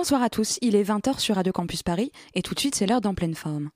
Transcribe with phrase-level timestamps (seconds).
[0.00, 2.86] Bonsoir à tous, il est 20h sur Radio Campus Paris et tout de suite c'est
[2.86, 3.70] l'heure d'en pleine forme.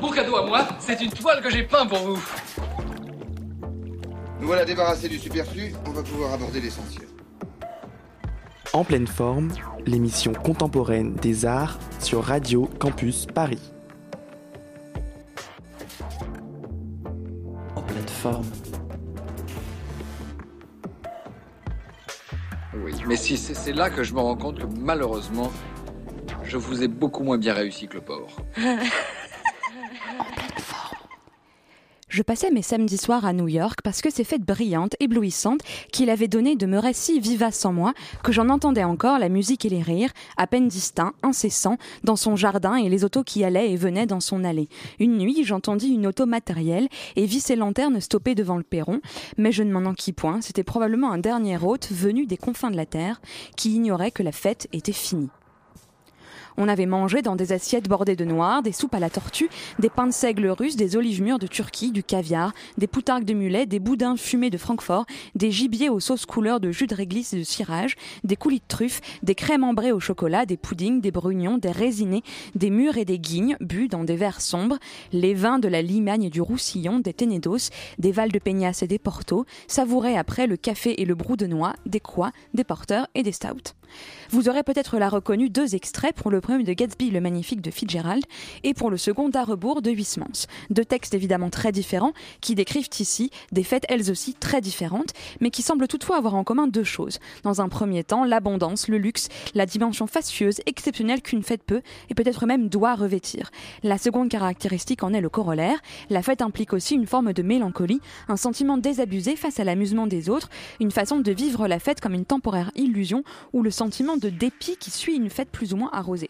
[0.00, 2.22] Mon cadeau à moi, c'est une toile que j'ai peint pour vous.
[4.40, 7.06] Nous voilà débarrassés du superflu, on va pouvoir aborder l'essentiel.
[8.72, 9.52] En pleine forme,
[9.86, 13.62] l'émission contemporaine des arts sur Radio Campus Paris.
[17.76, 18.50] En pleine forme.
[23.10, 25.50] Mais si c'est là que je me rends compte que malheureusement,
[26.44, 28.30] je vous ai beaucoup moins bien réussi que le pauvre.
[32.10, 35.60] Je passais mes samedis soirs à New York parce que ces fêtes brillantes, éblouissantes,
[35.92, 37.94] qu'il avait donné demeuraient si vivaces en moi
[38.24, 42.34] que j'en entendais encore la musique et les rires, à peine distincts, incessants, dans son
[42.34, 44.68] jardin et les autos qui allaient et venaient dans son allée.
[44.98, 49.00] Une nuit, j'entendis une auto matérielle et vis ses lanternes stopper devant le perron,
[49.38, 52.76] mais je ne m'en enquis point, c'était probablement un dernier hôte venu des confins de
[52.76, 53.20] la terre
[53.56, 55.30] qui ignorait que la fête était finie.
[56.62, 59.88] On avait mangé dans des assiettes bordées de noir, des soupes à la tortue, des
[59.88, 63.64] pains de seigle russes, des olives mûres de Turquie, du caviar, des poutargues de mulet,
[63.64, 67.38] des boudins fumés de Francfort, des gibiers aux sauces couleurs de jus de réglisse et
[67.38, 71.56] de cirage, des coulis de truffes, des crèmes ambrées au chocolat, des puddings, des brugnons,
[71.56, 72.22] des résinés,
[72.54, 74.76] des mûres et des guignes, bu dans des verres sombres,
[75.14, 78.86] les vins de la Limagne et du Roussillon, des Ténédos, des Val de Peignas et
[78.86, 83.08] des Portos, savourés après le café et le brou de noix, des Cois, des Porteurs
[83.14, 83.72] et des Stouts.
[84.30, 88.24] Vous aurez peut-être là reconnu deux extraits pour le de Gatsby le Magnifique de Fitzgerald
[88.64, 90.46] et pour le second d'À rebours de Huysmans.
[90.70, 95.50] Deux textes évidemment très différents qui décrivent ici des fêtes elles aussi très différentes mais
[95.50, 97.20] qui semblent toutefois avoir en commun deux choses.
[97.44, 102.14] Dans un premier temps, l'abondance, le luxe, la dimension fastueuse, exceptionnelle qu'une fête peut et
[102.14, 103.50] peut-être même doit revêtir.
[103.84, 105.78] La seconde caractéristique en est le corollaire.
[106.10, 110.28] La fête implique aussi une forme de mélancolie, un sentiment désabusé face à l'amusement des
[110.28, 110.50] autres,
[110.80, 113.22] une façon de vivre la fête comme une temporaire illusion
[113.52, 116.29] où le sentiment de dépit qui suit une fête plus ou moins arrosée.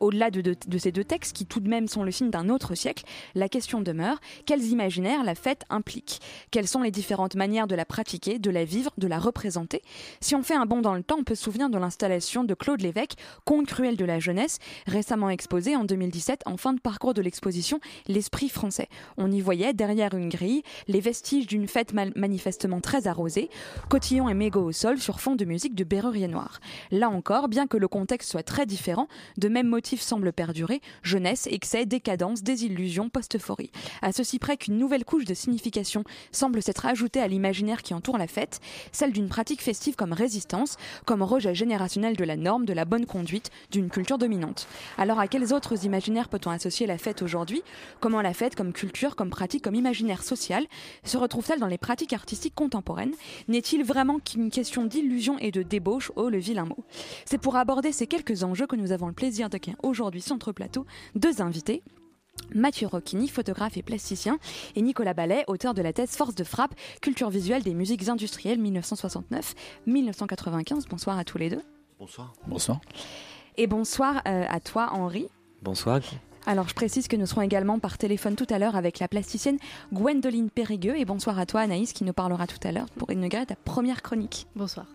[0.00, 3.04] Au-delà de, ces deux textes, qui tout de même sont le signe d'un autre siècle,
[3.34, 6.20] la question demeure quels imaginaires la fête implique?
[6.50, 9.82] Quelles sont les différentes manières de la pratiquer, de la vivre, de la représenter?
[10.20, 12.54] Si on fait un bond dans le temps, on peut se souvenir de l'installation de
[12.54, 13.14] Claude Lévesque,
[13.44, 17.80] Conte cruel de la jeunesse, récemment exposé en 2017 en fin de parcours de l'exposition
[18.08, 18.88] L'esprit français.
[19.16, 23.50] On y voyait, derrière une grille, les vestiges d'une fête manifestement très arrosée,
[23.88, 26.60] cotillon et mégots au sol sur fond de musique de Berrurier Noir.
[26.90, 29.08] Là encore, bien que le contexte soit très différent,
[29.38, 33.70] de même semblent perdurer jeunesse, excès, décadence, désillusion, post-euphorie.
[34.02, 38.18] À ceci près qu'une nouvelle couche de signification semble s'être ajoutée à l'imaginaire qui entoure
[38.18, 38.60] la fête,
[38.92, 43.06] celle d'une pratique festive comme résistance, comme rejet générationnel de la norme, de la bonne
[43.06, 44.66] conduite, d'une culture dominante.
[44.98, 47.62] Alors à quels autres imaginaires peut-on associer la fête aujourd'hui?
[48.00, 50.66] Comment la fête, comme culture, comme pratique, comme imaginaire social,
[51.04, 53.14] se retrouve-t-elle dans les pratiques artistiques contemporaines?
[53.48, 56.10] N'est-il vraiment qu'une question d'illusion et de débauche?
[56.16, 56.84] Oh, le vilain mot.
[57.24, 60.86] C'est pour aborder ces quelques enjeux que nous avons le plaisir d'accueillir aujourd'hui Centre Plateau
[61.14, 61.82] deux invités.
[62.54, 64.38] Mathieu Rocchini, photographe et plasticien,
[64.74, 68.60] et Nicolas Ballet, auteur de la thèse Force de frappe, culture visuelle des musiques industrielles
[68.60, 70.88] 1969-1995.
[70.88, 71.62] Bonsoir à tous les deux.
[71.98, 72.32] Bonsoir.
[72.46, 72.80] Bonsoir.
[73.56, 75.28] Et bonsoir euh, à toi, Henri.
[75.62, 76.00] Bonsoir.
[76.44, 79.58] Alors, je précise que nous serons également par téléphone tout à l'heure avec la plasticienne
[79.92, 80.96] Gwendoline Périgueux.
[80.96, 84.02] Et bonsoir à toi, Anaïs, qui nous parlera tout à l'heure pour inaugurer ta première
[84.02, 84.46] chronique.
[84.54, 84.86] Bonsoir.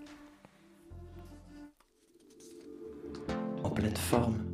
[3.64, 4.51] En pleine forme.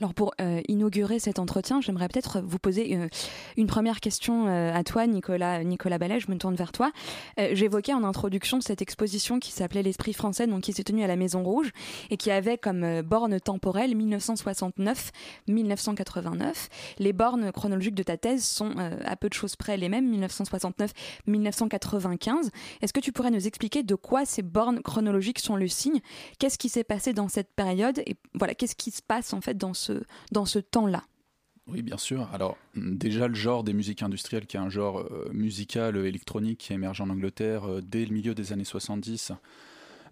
[0.00, 3.08] Alors pour euh, inaugurer cet entretien, j'aimerais peut-être vous poser euh,
[3.56, 6.18] une première question euh, à toi, Nicolas, Nicolas Ballet.
[6.20, 6.90] Je me tourne vers toi.
[7.52, 11.16] J'évoquais en introduction cette exposition qui s'appelait l'Esprit français, donc qui s'est tenue à la
[11.16, 11.72] Maison Rouge
[12.10, 13.96] et qui avait comme borne temporelle
[15.48, 16.68] 1969-1989.
[16.98, 18.72] Les bornes chronologiques de ta thèse sont
[19.04, 20.10] à peu de choses près les mêmes,
[21.28, 22.50] 1969-1995.
[22.82, 26.00] Est-ce que tu pourrais nous expliquer de quoi ces bornes chronologiques sont le signe?
[26.38, 29.56] Qu'est-ce qui s'est passé dans cette période et voilà, qu'est-ce qui se passe en fait
[29.56, 29.83] dans ce
[30.32, 31.04] dans ce temps-là
[31.66, 32.28] oui, bien sûr.
[32.32, 36.58] Alors, déjà, le genre des musiques industrielles, qui est un genre euh, musical euh, électronique
[36.58, 39.32] qui émerge en Angleterre euh, dès le milieu des années 70,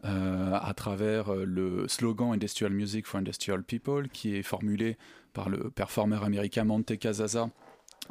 [0.04, 4.96] euh, à travers le slogan Industrial Music for Industrial People, qui est formulé
[5.34, 7.50] par le performeur américain Monte Casasa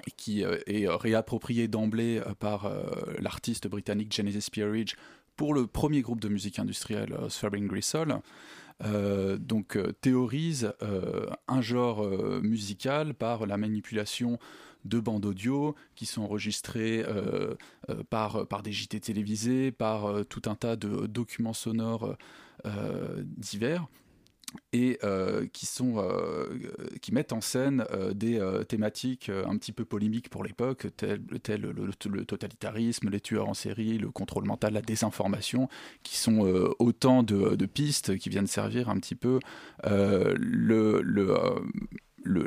[0.08, 2.72] et qui est réapproprié d'emblée par
[3.20, 4.96] l'artiste britannique Genesis Peerage
[5.36, 8.22] pour le premier groupe de musique industrielle, Swearing Gristle.
[8.84, 12.06] Euh, donc euh, théorise euh, un genre
[12.42, 14.40] musical par la manipulation
[14.86, 17.06] de bandes audio qui sont enregistrées
[18.10, 22.16] par, par des JT télévisés, par tout un tas de documents sonores
[23.38, 23.86] divers.
[24.74, 26.48] Et euh, qui, sont, euh,
[27.02, 31.62] qui mettent en scène euh, des thématiques un petit peu polémiques pour l'époque, telles tel
[31.62, 35.68] le, totalitarisme, les tueurs en série, le contrôle mental, la désinformation,
[36.04, 36.42] qui sont
[36.80, 39.40] autant de, pistes qui viennent servir un petit peu
[39.84, 41.02] le,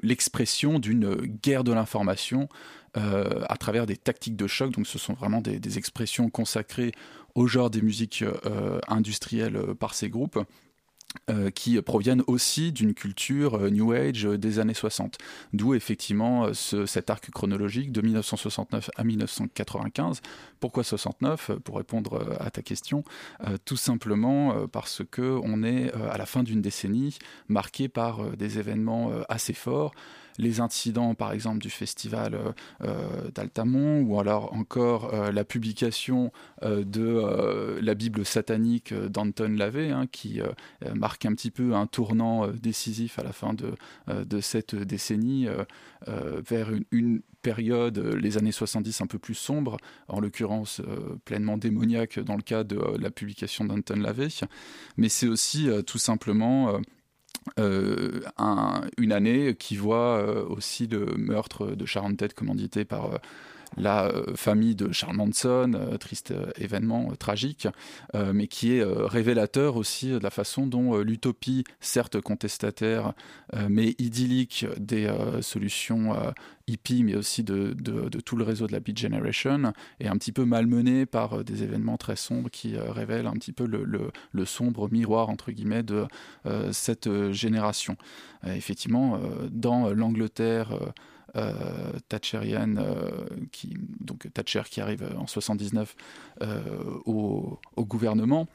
[0.02, 2.48] l'expression d'une guerre de l'information
[2.94, 4.72] à travers des tactiques de choc.
[4.72, 6.92] Donc ce sont vraiment des expressions consacrées
[7.34, 8.24] au genre des musiques
[8.88, 10.38] industrielles par ces groupes.
[11.30, 15.16] Euh, qui proviennent aussi d'une culture euh, New Age euh, des années 60.
[15.54, 20.20] D'où effectivement cet arc chronologique de 1969 à 1995.
[20.60, 23.04] Pourquoi 69 Pour répondre à ta question,
[23.64, 27.16] tout simplement parce que on est à la fin d'une décennie
[27.48, 29.94] marquée par des événements assez forts
[30.38, 32.52] les incidents, par exemple, du festival euh,
[32.82, 36.32] euh, d'Altamont, ou alors encore euh, la publication
[36.62, 40.40] de la Bible satanique d'Anton Lavey, hein, qui
[40.94, 45.46] marque un petit peu un tournant décisif à la fin de, cette décennie
[46.06, 49.76] vers une, période, les années 70 un peu plus sombre,
[50.08, 50.80] en l'occurrence
[51.26, 54.28] pleinement démoniaque dans le cas de la publication d'Anton Lavey,
[54.96, 56.80] mais c'est aussi tout simplement
[57.58, 58.20] euh,
[58.98, 63.18] une année qui voit euh, aussi le meurtre de Sharon Tate commandité par euh,
[63.76, 67.68] la famille de Charles Manson, triste événement tragique,
[68.14, 73.14] mais qui est révélateur aussi de la façon dont l'utopie, certes contestataire,
[73.68, 76.14] mais idyllique des solutions
[76.66, 77.74] hippie, mais aussi de,
[78.24, 81.62] tout le réseau de la Beat Generation, est un petit peu malmené par euh, des
[81.62, 86.06] événements très sombres qui euh, révèlent un petit peu le, sombre miroir, entre guillemets, de
[86.46, 87.96] euh, cette génération.
[88.46, 90.78] effectivement, dans l'Angleterre...
[92.08, 92.80] thatcherienne,
[93.52, 95.96] qui, donc Thatcher qui arrive en 79
[97.06, 98.46] au, au, gouvernement.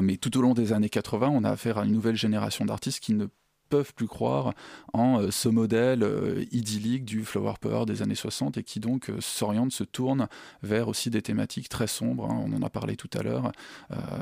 [0.00, 3.00] mais tout au long des années 80, on a affaire à une nouvelle génération d'artistes
[3.00, 3.26] qui ne
[3.68, 4.54] peuvent plus croire
[4.92, 9.10] en euh, ce modèle euh, idyllique du flower power des années 60 et qui donc
[9.10, 10.28] euh, s'oriente, se tourne
[10.62, 12.28] vers aussi des thématiques très sombres.
[12.30, 12.42] Hein.
[12.44, 13.52] on en a parlé tout à l'heure.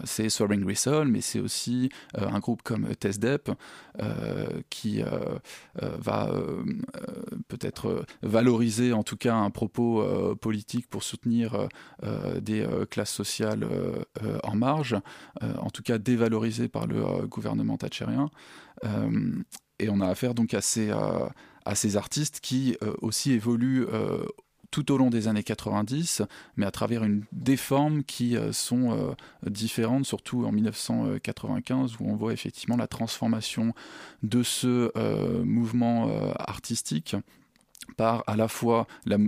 [0.04, 3.50] c'est Soaring Gristle, mais c'est aussi un groupe comme Tesdep
[4.70, 5.02] qui
[5.74, 6.30] va
[7.48, 10.04] peut-être valoriser en tout cas un propos
[10.40, 11.68] politique pour soutenir
[12.40, 13.66] des classes sociales
[14.42, 14.96] en marge,
[15.42, 18.30] en tout cas dévalorisées par le gouvernement thatcherien.
[18.84, 19.35] Euh,
[19.78, 21.28] et on a affaire donc à ces, euh,
[21.96, 23.86] artistes qui euh, aussi évoluent
[24.70, 26.22] tout au long des années 90,
[26.56, 29.16] mais à travers une, des formes qui sont
[29.46, 33.74] différentes, surtout en 1995, où on voit effectivement la transformation
[34.22, 34.92] de ce
[35.44, 37.16] mouvement artistique
[37.96, 39.18] par à la fois la,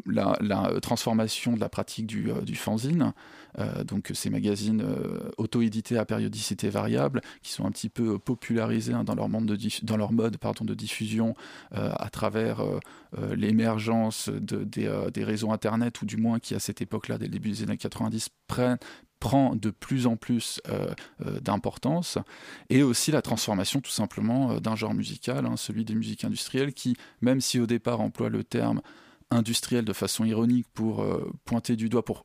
[0.80, 3.10] transformation de la pratique du, fanzine, euh,
[3.84, 9.04] donc ces magazines euh, auto-édités à périodicité variable, qui sont un petit peu popularisés hein,
[9.04, 11.34] dans leur, de dans leur mode pardon, de diffusion
[11.74, 12.62] euh, à travers
[13.34, 17.50] l'émergence de, des, réseaux Internet, ou du moins qui à cette époque-là, dès le début
[17.50, 18.78] des années 90, prennent
[19.20, 20.60] prend de plus en plus
[21.42, 22.18] d'importance,
[22.70, 26.96] et aussi la transformation tout simplement d'un genre musical, hein, celui des musiques industrielles, qui,
[27.20, 28.80] même si au départ emploie le terme
[29.32, 31.04] industriel de façon ironique pour
[31.44, 32.22] pointer du doigt, pour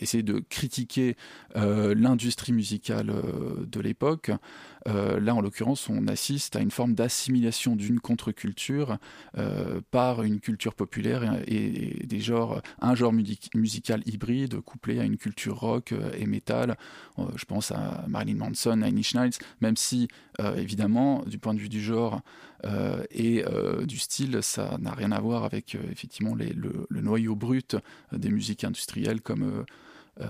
[0.00, 1.16] essayer de critiquer
[1.56, 4.30] euh, l'industrie musicale euh, de l'époque.
[4.86, 8.98] Euh, là, en l'occurrence, on assiste à une forme d'assimilation d'une contre-culture
[9.90, 15.58] par une culture populaire et, des genres, un genre musical hybride couplé à une culture
[15.58, 16.76] rock et metal.
[17.36, 20.08] je pense à Marilyn Manson, Nine Inch même si,
[20.56, 22.20] évidemment, du point de vue du genre,
[22.64, 26.46] euh, et euh, du style, ça n'a rien à voir avec euh, effectivement le,
[26.88, 27.76] le, noyau brut
[28.12, 29.64] des musiques industrielles comme
[30.20, 30.26] euh,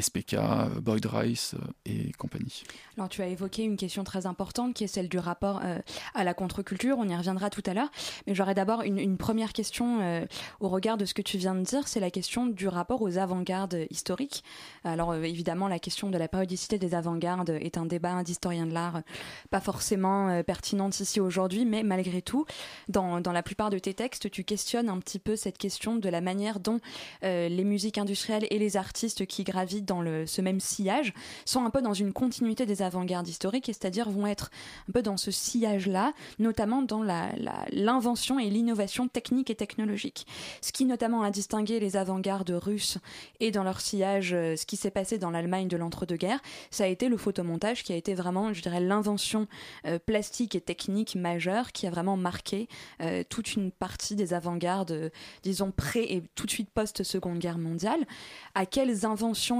[0.00, 0.36] SPK,
[0.82, 2.64] Boyd Rice euh, et compagnie.
[2.96, 5.78] Alors tu as évoqué une question très importante qui est celle du rapport euh,
[6.14, 7.90] à la contre-culture, on y reviendra tout à l'heure,
[8.26, 10.26] mais j'aurais d'abord une, première question
[10.60, 13.18] au regard de ce que tu viens de dire, c'est la question du rapport aux
[13.18, 14.42] avant-gardes historiques.
[14.84, 19.02] Alors évidemment la question de la périodicité des avant-gardes est un débat d'historien de l'art
[19.50, 22.44] pas forcément pertinent ici aujourd'hui, mais malgré tout,
[22.88, 26.08] dans, dans, la plupart de tes textes, tu questionnes un petit peu cette question de
[26.08, 26.80] la manière dont
[27.22, 31.12] les musiques industrielles et les artistes qui gravitent dans le, ce même sillage
[31.44, 34.50] sont un peu dans une continuité des avant-gardes historiques, c'est-à-dire vont être
[34.88, 40.26] un peu dans ce sillage-là, notamment dans l'invention la, et l'innovation technique et technologique.
[40.60, 42.98] Ce qui notamment a distingué les avant-gardes russes
[43.40, 46.86] et dans leur sillage, euh, ce qui s'est passé dans l'Allemagne de l'entre-deux-guerres, ça a
[46.86, 49.46] été le photomontage qui a été vraiment, je dirais, l'invention
[49.86, 52.68] euh, plastique et technique majeure qui a vraiment marqué
[53.00, 55.10] euh, toute une partie des avant-gardes,
[55.42, 58.06] disons, pré et tout de suite post-seconde guerre mondiale.
[58.54, 59.04] À quelles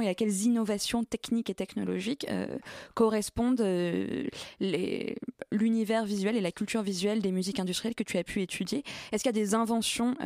[0.00, 2.26] et à quelles innovations techniques et technologiques
[2.94, 3.64] correspondent
[5.50, 8.84] l'univers visuel et la culture visuelle des musiques industrielles que tu as pu étudier.
[9.12, 10.16] Est-ce qu'il y a des inventions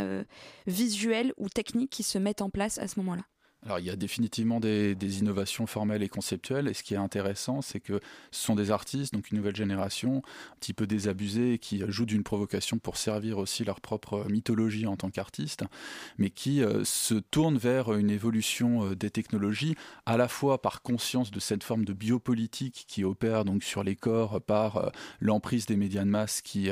[0.67, 3.32] visuelles ou techniques qui se mettent en place à ce moment-là?
[3.64, 7.62] Alors il y a définitivement des, innovations formelles et conceptuelles, et ce qui est intéressant,
[7.62, 8.00] c'est que
[8.31, 12.25] ce sont des artistes, donc une nouvelle génération, un petit peu désabusés, qui jouent d'une
[12.25, 15.64] provocation pour servir aussi leur propre mythologie en tant qu'artistes,
[16.19, 19.76] mais qui euh, se tournent vers une évolution euh, des technologies,
[20.07, 23.95] à la fois par conscience de cette forme de biopolitique qui opère donc sur les
[23.97, 24.90] corps par euh,
[25.21, 26.71] l'emprise des médias de masse qui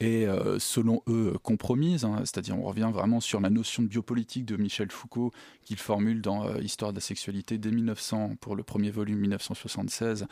[0.00, 2.04] est, euh, selon eux, compromise.
[2.04, 2.18] Hein.
[2.20, 5.32] C'est-à-dire, on revient vraiment sur la notion de biopolitique de Michel Foucault
[5.64, 10.26] qu'il formule dans euh, Histoire de la sexualité dès 1900 pour le premier volume 1976.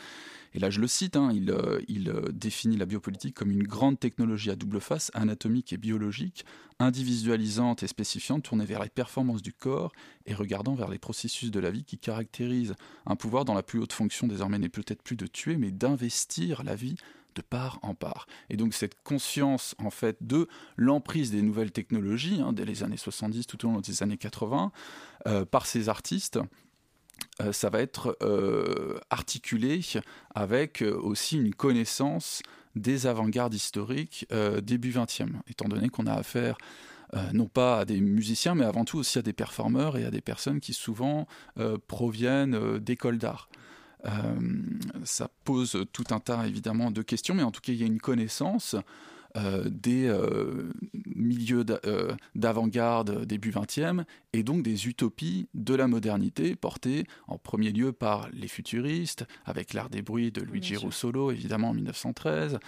[0.53, 3.99] Et là, je le cite, hein, il, euh, il définit la biopolitique comme une grande
[3.99, 6.45] technologie à double face, anatomique et biologique,
[6.79, 9.91] individualisante et spécifiante, tournée vers les performances du corps
[10.25, 13.79] et regardant vers les processus de la vie qui caractérisent un pouvoir dont la plus
[13.79, 16.95] haute fonction désormais n'est peut-être plus de tuer, mais d'investir la vie
[17.35, 18.27] de part en part.
[18.49, 20.47] Et donc cette conscience en fait de
[20.77, 24.71] l'emprise des nouvelles technologies, hein, dès les années 70 tout au long des années 80,
[25.27, 26.39] euh, par ces artistes,
[27.41, 29.81] euh, ça va être euh, articulé
[30.35, 32.41] avec aussi une connaissance
[32.75, 34.25] des avant-gardes historiques
[34.63, 36.57] début 20e, étant donné qu'on a affaire
[37.31, 40.21] non pas à des musiciens, mais avant tout aussi à des performeurs et à des
[40.21, 41.27] personnes qui souvent
[41.85, 43.47] proviennent d'écoles d'art.
[44.05, 44.11] Euh,
[45.03, 47.87] ça pose tout un tas évidemment de questions, mais en tout cas il y a
[47.87, 48.75] une connaissance
[49.35, 50.69] euh, des euh,
[51.15, 51.65] milieux
[52.35, 58.29] d'avant-garde début 20e et donc des utopies de la modernité portées en premier lieu par
[58.31, 62.59] les futuristes avec l'art des bruits de Luigi Russolo évidemment en 1913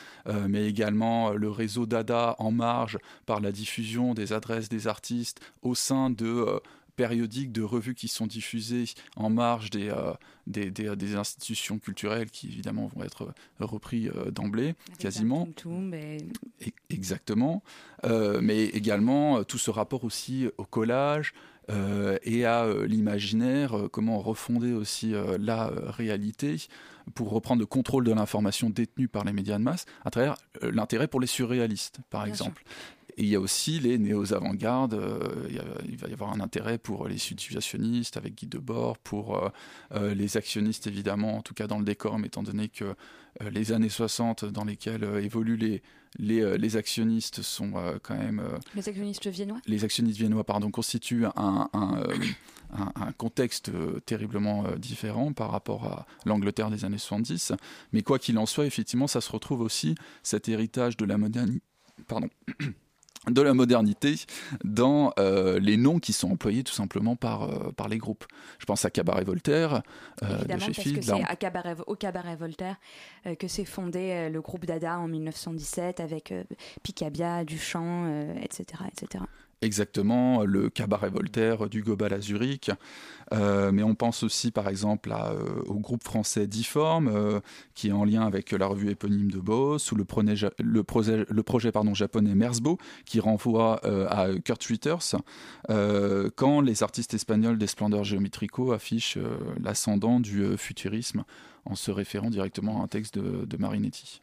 [0.48, 5.75] mais également le réseau Dada en marge par la diffusion des adresses des artistes au
[5.75, 6.48] sein de
[6.96, 8.86] périodiques de revues qui sont diffusées
[9.16, 10.14] en marge des, euh,
[10.48, 15.48] des, des, institutions culturelles qui évidemment vont être euh, repris euh, d'emblée, quasiment.
[16.90, 17.64] Exactement.
[18.42, 21.34] mais également tout ce rapport aussi au collage.
[22.24, 26.58] et à l'imaginaire, comment refonder aussi la réalité
[27.14, 31.08] pour reprendre le contrôle de l'information détenue par les médias de masse à travers l'intérêt
[31.08, 32.64] pour les surréalistes, par exemple.
[33.18, 34.96] Et il y a aussi les néo-avant-gardes.
[34.96, 35.48] Euh,
[35.88, 39.50] il va y avoir un intérêt pour les situationnistes avec Guy Debord, pour euh,
[39.94, 42.96] euh, les actionnistes évidemment, en tout cas dans le décor, mais étant donné que
[43.52, 45.82] les années 60 dans lesquelles évoluent les,
[46.58, 48.42] les, actionnistes sont quand même...
[48.76, 49.60] les actionnistes viennois?
[49.66, 52.04] Les actionnistes viennois, pardon, constituent un, un,
[52.74, 53.72] un, contexte
[54.06, 57.52] terriblement différent par rapport à l'Angleterre des années 70.
[57.92, 61.62] Mais quoi qu'il en soit, effectivement, ça se retrouve aussi, cet héritage de la modernité...
[62.08, 62.30] Pardon
[63.29, 64.15] de la modernité
[64.63, 68.25] dans euh, les noms qui sont employés tout simplement par, euh, par les groupes.
[68.60, 69.82] Je pense à Cabaret Voltaire
[70.24, 72.77] euh, Évidemment, parce que c'est Cabaret, au Cabaret Voltaire
[73.39, 76.34] que s'est fondé le groupe Dada en 1917 avec
[76.84, 79.24] Picabia, Duchamp, etc., etc.
[79.66, 82.70] Exactement, le cabaret Voltaire du Gobal à Zurich.
[83.34, 87.40] Euh, mais on pense aussi par exemple euh, au groupe français Difform, euh,
[87.74, 90.36] qui est en lien avec la revue éponyme de Boss, ou le, projet,
[91.96, 95.16] japonais Mersbo, qui renvoie à Kurt Schwitters,
[95.68, 99.18] quand les artistes espagnols des splendeurs géométricaux affichent
[99.60, 101.24] l'ascendant du futurisme
[101.66, 104.22] en se référant directement à un texte de, de Marinetti.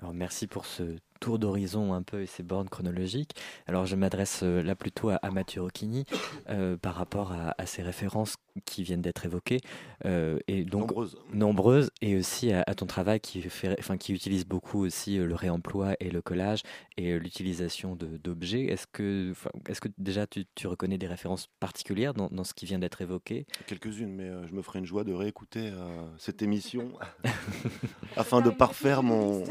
[0.00, 0.82] Alors merci pour ce
[1.20, 3.34] tour d'horizon un peu et ses bornes chronologiques.
[3.66, 6.04] Alors je m'adresse euh, là plutôt à, Mathieu Rocchini
[6.48, 9.60] euh, par rapport à, ces références qui viennent d'être évoquées
[10.06, 10.92] euh, et donc
[11.32, 11.90] nombreuses.
[12.00, 16.10] et aussi à, ton travail qui fait, enfin qui utilise beaucoup aussi le réemploi et
[16.10, 16.62] le collage
[16.96, 18.64] et l'utilisation d'objets.
[18.66, 19.34] Est-ce que,
[19.68, 23.46] est-ce que déjà tu, reconnais des références particulières dans, ce qui vient d'être évoqué?
[23.66, 25.70] Quelques-unes, mais je me ferai une joie de réécouter
[26.18, 26.92] cette émission
[28.16, 29.44] afin de parfaire mon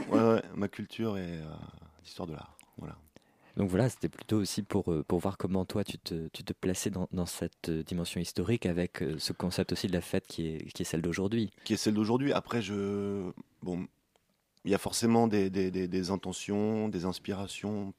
[0.56, 1.40] ma culture et
[2.04, 2.58] d'histoire de l'art.
[2.78, 2.96] Voilà.
[3.58, 6.52] Donc voilà, c'était plutôt aussi pour, euh, pour voir comment toi tu te, tu te
[6.52, 10.28] plaçais dans, dans cette euh, dimension historique avec euh, ce concept aussi de la fête
[10.28, 11.52] qui est, qui est celle d'aujourd'hui.
[11.64, 12.34] Qui est celle d'aujourd'hui.
[12.34, 13.32] Après, je.
[13.64, 13.88] Bon,
[14.66, 17.94] il y a forcément des, des, des, intentions, des inspirations,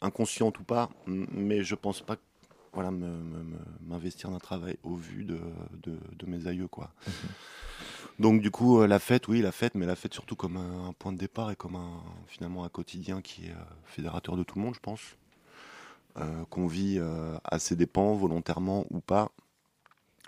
[0.00, 2.16] inconscientes ou pas, mais je pense pas
[2.72, 2.90] voilà,
[3.80, 5.40] m'investir dans un travail au vu de,
[5.82, 6.68] de, de mes aïeux.
[6.68, 6.94] quoi.
[8.18, 10.92] Donc du coup, euh, la fête, oui, la fête, mais la fête surtout comme un,
[10.98, 14.58] point de départ et comme un, finalement un quotidien qui est euh, fédérateur de tout
[14.58, 15.00] le monde, je pense.
[16.18, 17.00] Euh, qu'on vit
[17.44, 19.30] à ses dépens, volontairement ou pas.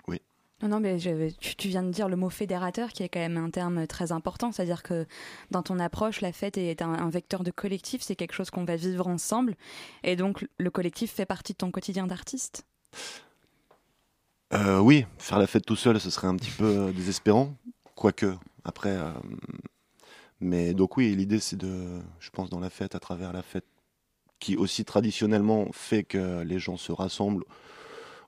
[0.07, 0.19] Oui.
[0.63, 0.97] Non, non, mais
[1.39, 4.51] tu, viens de dire le mot fédérateur qui est quand même un terme très important.
[4.51, 5.05] C'est-à-dire que
[5.51, 8.65] dans ton approche, la fête est un, un vecteur de collectif, c'est quelque chose qu'on
[8.65, 9.55] va vivre ensemble.
[10.03, 12.65] Et donc le collectif fait partie de ton quotidien d'artiste?
[14.53, 17.53] Euh, oui, faire la fête tout seul, ce serait un petit peu désespérant.
[17.95, 18.95] Quoique, après.
[18.97, 19.11] euh,
[20.39, 22.01] mais donc, oui, l'idée, c'est de.
[22.19, 23.65] Je pense dans la fête, à travers la fête,
[24.39, 27.45] qui aussi traditionnellement fait que les gens se rassemblent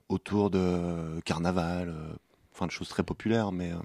[0.08, 2.14] autour de carnaval, euh,
[2.52, 3.78] enfin de choses très populaires, mais euh,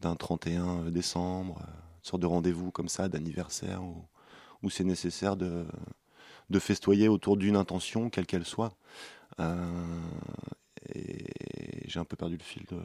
[0.00, 4.04] d'un 31 décembre, une sorte de rendez-vous comme ça, d'anniversaire, où,
[4.62, 5.66] où c'est nécessaire de,
[6.50, 8.76] de festoyer autour d'une intention, quelle qu'elle soit.
[10.94, 12.80] Et j'ai un peu perdu le fil de.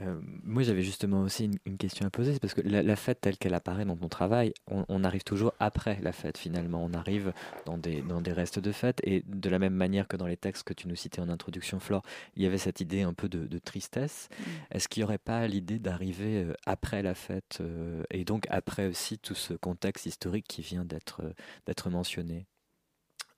[0.00, 2.96] Euh, moi, j'avais justement aussi une, une question à poser, c'est parce que la, la
[2.96, 6.82] fête telle qu'elle apparaît dans ton travail, on, on arrive toujours après la fête finalement.
[6.84, 7.32] On arrive
[7.66, 10.36] dans des, dans des restes de fête, et de la même manière que dans les
[10.36, 12.02] textes que tu nous citais en introduction, Flore,
[12.34, 14.28] il y avait cette idée un peu de, de tristesse.
[14.70, 18.86] Est-ce qu'il n'y aurait pas l'idée d'arriver euh, après la fête, euh, et donc après
[18.86, 21.22] aussi tout ce contexte historique qui vient d'être
[21.66, 22.46] d'être mentionné?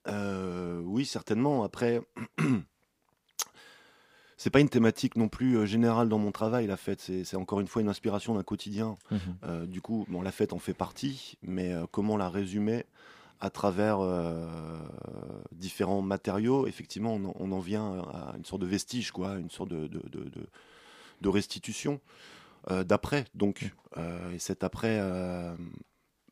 [0.08, 1.62] Euh, oui, certainement.
[1.64, 2.00] Après,
[4.42, 7.00] c'est pas une thématique non plus euh, générale dans mon travail, la fête.
[7.00, 8.96] C'est encore une fois une inspiration d'un quotidien.
[9.12, 9.18] Mhm.
[9.44, 12.84] Euh, du coup, bon, la fête en fait partie, mais euh, comment la résumer
[13.38, 14.48] à travers euh,
[15.52, 19.50] différents matériaux Effectivement, on en, on en vient à une sorte de vestige, quoi, une
[19.50, 20.48] sorte de, de, de, de-
[21.20, 22.00] de restitution
[22.68, 23.24] d'après.
[23.34, 24.98] Donc, euh, et cet après,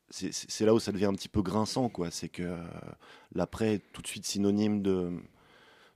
[0.09, 2.11] c'est- là où ça devient un petit peu grinçant, quoi.
[2.11, 2.57] C'est que euh,
[3.33, 5.11] l'après est tout de suite synonyme de,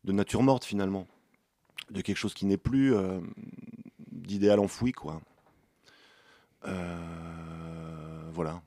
[0.05, 1.07] de nature morte, finalement,
[1.91, 3.20] de quelque chose qui n'est plus euh,
[4.12, 5.22] d'idéal enfoui, quoi.
[6.67, 8.62] Euh, voilà.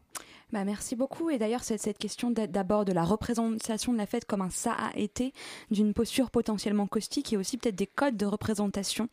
[0.50, 1.28] Bah, merci beaucoup.
[1.28, 4.72] Et d'ailleurs, cette, question d'a- d'abord de la représentation de la fête comme un ça
[4.72, 5.34] a été,
[5.70, 9.08] d'une posture potentiellement caustique et aussi peut-être des codes de représentation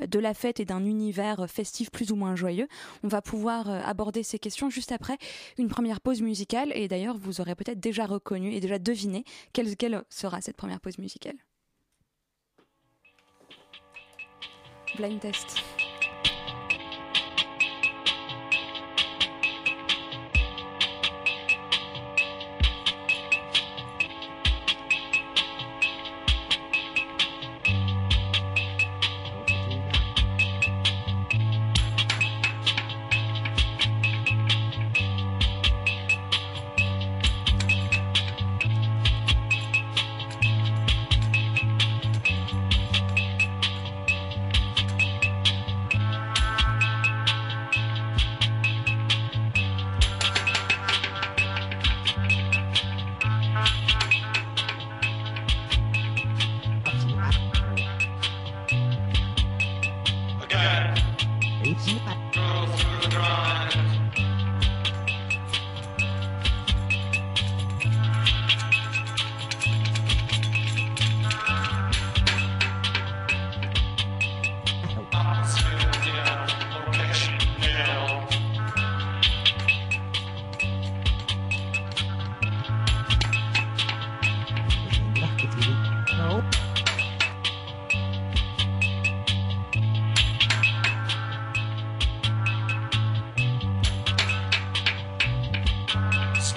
[0.00, 2.66] euh, de la fête et d'un univers festif plus ou moins joyeux.
[3.04, 5.18] On va pouvoir aborder ces questions juste après
[5.58, 6.72] une première pause musicale.
[6.74, 10.80] Et d'ailleurs, vous aurez peut-être déjà reconnu et déjà deviné quelle, quelle sera cette première
[10.80, 11.36] pause musicale.
[15.00, 15.69] Blind test.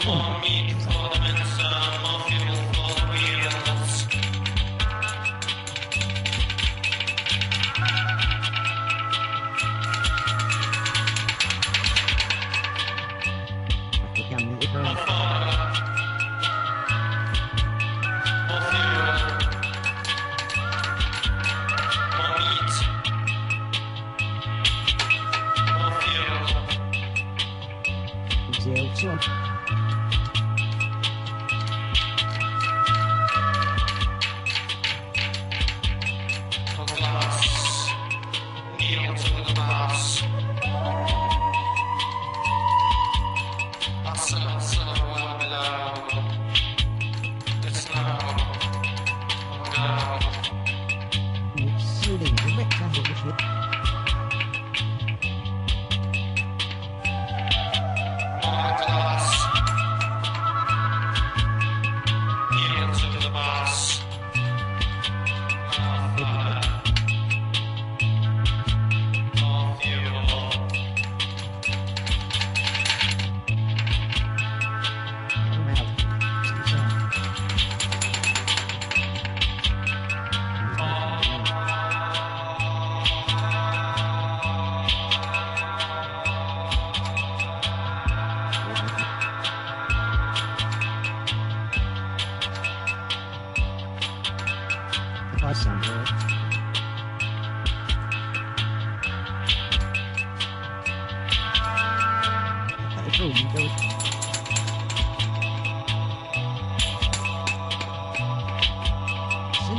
[0.04, 1.03] for me.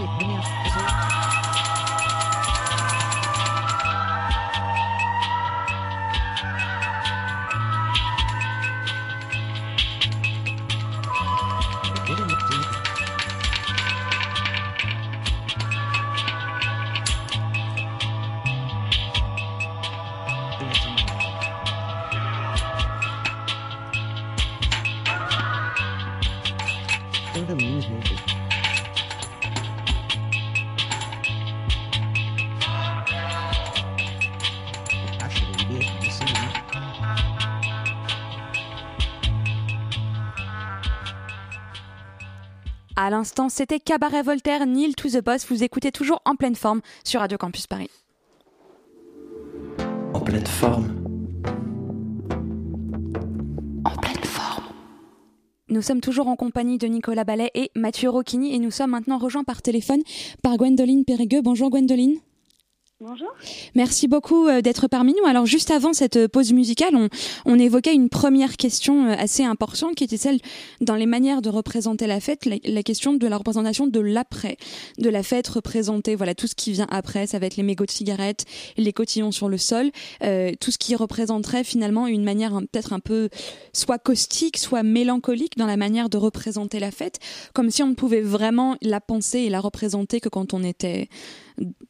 [0.07, 0.94] Yeah.
[43.05, 45.45] À l'instant, c'était Cabaret Voltaire, Neil to the Boss.
[45.51, 47.91] Vous écoutez toujours en pleine forme sur Radio Campus Paris.
[50.15, 51.05] En pleine forme.
[53.85, 54.65] En pleine forme.
[55.69, 59.19] Nous sommes toujours en compagnie de Nicolas Ballet et Mathieu Rocchini et nous sommes maintenant
[59.19, 60.01] rejoints par téléphone
[60.43, 61.43] par Gwendoline Périgueux.
[61.43, 62.17] Bonjour Gwendoline.
[63.07, 63.35] Bonjour.
[63.75, 65.29] Merci beaucoup euh, d'être parmi nous.
[65.29, 67.11] Alors juste avant cette euh, pause musicale, on,
[67.45, 70.39] on évoquait une première question euh, assez importante qui était celle
[70.81, 74.57] dans les manières de représenter la fête, la, question de la représentation de l'après,
[74.97, 77.85] de la fête représentée, voilà tout ce qui vient après, ça va être les mégots
[77.85, 78.47] de cigarettes,
[78.79, 79.91] les cotillons sur le sol,
[80.23, 83.29] euh, tout ce qui représenterait finalement une manière hein, peut-être un peu
[83.75, 87.19] soit caustique, soit mélancolique dans la manière de représenter la fête,
[87.53, 91.11] comme si on ne pouvait vraiment la penser et la représenter que quand on était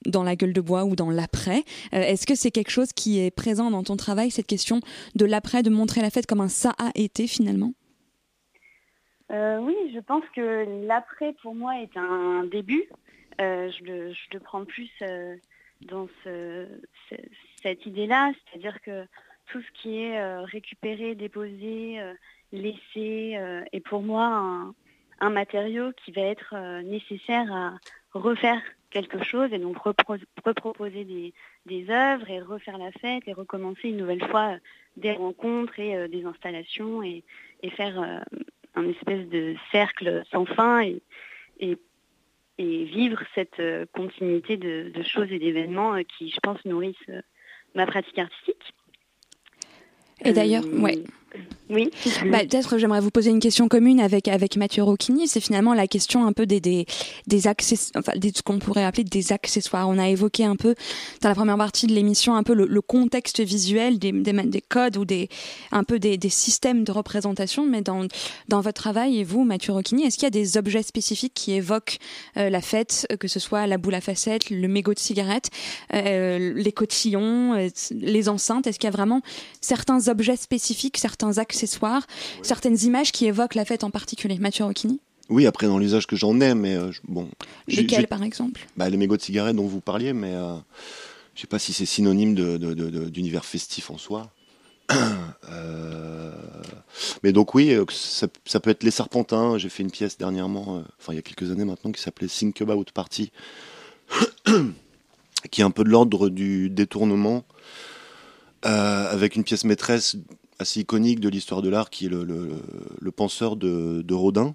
[0.06, 1.64] dans la gueule de bois ou dans l'après.
[1.92, 4.80] Euh, Est-ce que c'est quelque chose qui est présent dans ton travail, cette question
[5.14, 7.72] de l'après, de montrer la fête comme un ça a été finalement?
[9.32, 12.84] Euh, oui, je pense que l'après pour moi est un début.
[13.40, 14.90] Euh, je, le, je le prends plus
[15.86, 16.66] dans ce,
[17.10, 17.16] ce-
[17.62, 19.04] cette idée-là, c'est-à-dire que
[19.46, 21.98] tout ce qui est récupéré, déposé,
[22.52, 23.36] laissé
[23.72, 24.72] est pour moi
[25.20, 27.74] un, matériau qui va être nécessaire à
[28.12, 28.60] refaire
[28.94, 31.34] quelque chose et donc repro- reproposer des,
[31.66, 34.58] des œuvres et refaire la fête et recommencer une nouvelle fois euh,
[34.96, 37.24] des rencontres et euh, des installations et,
[37.64, 38.20] et faire euh,
[38.76, 41.02] un espèce de cercle sans fin et,
[41.58, 41.76] et,
[42.58, 43.60] et vivre cette
[43.92, 47.10] continuité de, de choses et d'événements qui, je pense, nourrissent
[47.74, 48.72] ma pratique artistique.
[50.24, 50.98] Et d'ailleurs, Euh, ouais.
[51.70, 51.90] Oui.
[52.30, 55.26] Bah, peut-être j'aimerais vous poser une question commune avec avec Mathieu Rocchini.
[55.26, 56.84] C'est finalement la question un peu des des
[57.26, 59.88] des access, enfin des, ce qu'on pourrait appeler des accessoires.
[59.88, 60.74] On a évoqué un peu
[61.22, 64.98] dans la première partie de l'émission un peu le, le contexte visuel des, des codes
[64.98, 65.28] ou des
[65.72, 67.66] un peu des, des systèmes de représentation.
[67.66, 68.06] Mais dans
[68.48, 71.52] dans votre travail et vous, Mathieu Rocchini, est-ce qu'il y a des objets spécifiques qui
[71.52, 71.96] évoquent
[72.36, 75.48] euh, la fête, que ce soit la boule à facettes, le mégot de cigarette,
[75.94, 78.66] euh, les cotillons, euh, les enceintes?
[78.66, 79.22] Est-ce qu'il y a vraiment
[79.62, 82.06] certains objets spécifiques, certains accessoires,
[82.42, 86.16] certaines images qui évoquent la fête en particulier Mathieu Rocchini Oui, après, dans l'usage que
[86.16, 87.28] j'en ai, mais euh, bon.
[87.68, 88.66] Lesquels, par exemple?
[88.76, 90.54] Bah, Les mégots de cigarettes dont vous parliez, mais euh,
[91.34, 94.30] je sais pas si c'est synonyme d'univers festif en soi.
[95.50, 96.32] Euh,
[97.22, 99.58] mais donc oui, euh, ça, ça peut être les Serpentins.
[99.58, 102.28] J'ai fait une pièce dernièrement, euh, enfin il y a quelques années maintenant, qui s'appelait
[102.28, 103.30] Think About Party,
[105.50, 107.44] qui est un peu de l'ordre du détournement,
[108.64, 110.16] euh, avec une pièce maîtresse
[110.58, 114.54] assez iconique de l'histoire de l'art, qui est le, penseur de, Rodin.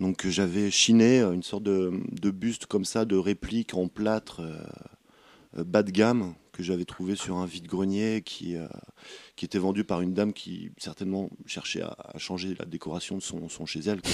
[0.00, 4.40] Donc j'avais chiné une sorte de, buste comme ça, de réplique en plâtre
[5.56, 8.66] euh, bas de gamme que j'avais trouvé sur un vide-grenier qui, euh,
[9.36, 13.66] qui était vendu par une dame qui certainement cherchait à, changer la décoration de son,
[13.66, 14.10] chez elle, qui,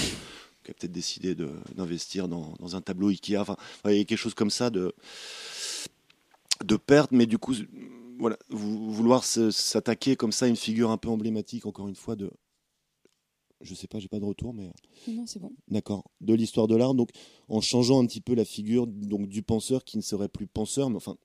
[0.68, 1.35] a peut-être décidé
[1.75, 3.37] d'investir dans, dans un tableau Ikea.
[3.38, 4.94] Enfin, il y avait quelque chose comme ça de,
[6.64, 7.55] de perte, mais du coup,
[8.18, 12.16] voilà, vou- vouloir s'attaquer comme ça à une figure un peu emblématique, encore une fois,
[12.16, 12.31] de.
[13.61, 14.70] Je sais pas, j'ai pas de retour, mais.
[15.09, 15.53] Non, c'est bon.
[15.68, 16.05] D'accord.
[16.20, 17.11] De l'histoire de l'art, donc
[17.48, 20.90] en changeant un petit peu la figure donc du penseur qui ne serait plus penseur,
[20.90, 21.16] mais enfin,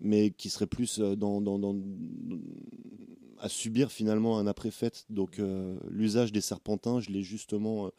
[0.00, 1.76] mais qui serait plus euh, dans, dans, dans-
[3.38, 5.06] à subir finalement un après-fête.
[5.08, 7.90] Donc euh, l'usage des serpentins, je l'ai justement euh,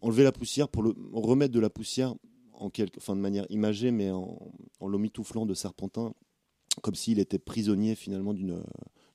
[0.00, 2.14] enlevé la poussière pour le remettre de la poussière
[2.54, 4.38] en quelque, enfin de manière imagée, mais en,
[4.80, 6.12] en l'omitouflant de serpentin,
[6.82, 8.62] comme s'il était prisonnier finalement d'une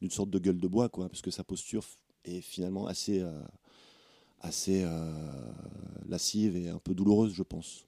[0.01, 1.83] d'une sorte de gueule de bois, quoi, parce que sa posture
[2.25, 3.41] est finalement assez euh,
[4.41, 5.51] assez euh,
[6.07, 7.85] lascive et un peu douloureuse, je pense.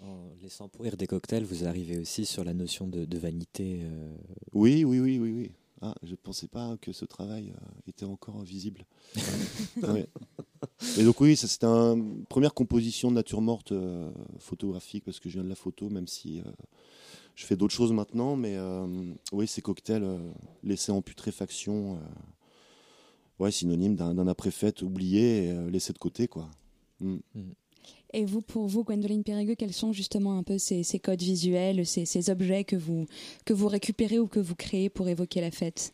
[0.00, 3.80] En laissant pourrir des cocktails, vous arrivez aussi sur la notion de, de vanité.
[3.82, 4.14] euh,
[4.52, 5.50] Oui, oui, oui, oui, oui.
[5.80, 8.84] Ah, je ne pensais pas que ce travail euh, était encore visible.
[9.82, 10.08] Ouais.
[10.98, 15.28] Et donc oui, ça c'était une première composition de nature morte euh, photographique parce que
[15.28, 16.44] je viens de la photo, même si euh,
[17.38, 18.34] je fais d'autres choses maintenant.
[18.34, 18.86] Mais euh,
[19.32, 20.18] oui, ces cocktails euh,
[20.64, 21.98] laissés en putréfaction,
[23.38, 26.26] ouais, synonyme d'un après-fête oublié et laissé de côté.
[26.26, 26.48] quoi.
[27.00, 27.18] Mm.
[27.34, 27.52] Mm.
[28.14, 32.30] Et vous, pour vous, Gwendoline Périgueux, quels sont justement un peu ces, codes visuels, ces,
[32.30, 33.06] objets que vous,
[33.44, 35.92] que vous récupérez ou que vous créez pour évoquer la fête?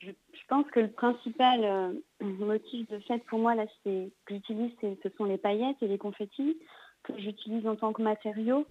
[0.00, 0.10] Je,
[0.48, 5.08] pense que le principal euh, motif de fête pour moi, là, c'est que j'utilise, ce
[5.16, 6.58] sont les paillettes et les confettis
[7.02, 8.66] que j'utilise en tant que matériaux.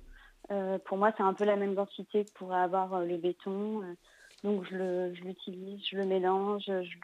[0.51, 3.82] Euh, pour moi, c'est un peu la même densité que pourrait avoir euh, le béton.
[4.43, 6.97] donc, je l'utilise, je, le mélange, je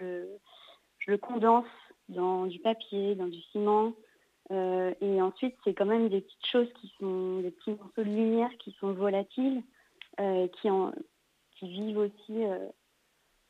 [1.07, 1.65] le, condense
[2.09, 3.93] dans du papier, dans du ciment.
[4.51, 8.03] Euh, et ensuite, c'est quand même des petites choses qui sont des petits morceaux de
[8.03, 9.61] lumière qui sont volatiles,
[10.19, 10.91] euh, qui, en,
[11.57, 12.67] qui vivent aussi euh,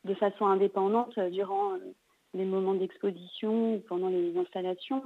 [0.04, 1.72] de façon indépendante durant
[2.34, 5.02] les moments d'exposition ou pendant les installations,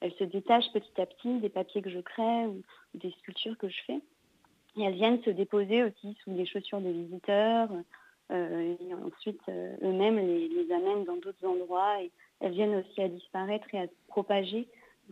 [0.00, 2.62] elles se détachent petit à petit des papiers que je crée ou,
[2.94, 4.00] des sculptures que je fais.
[4.76, 7.68] Et elles viennent se déposer aussi sous les chaussures des visiteurs.
[8.30, 12.10] et ensuite, eux-mêmes les, les, amènent dans d'autres endroits et
[12.40, 14.68] elles viennent aussi à disparaître et à se propager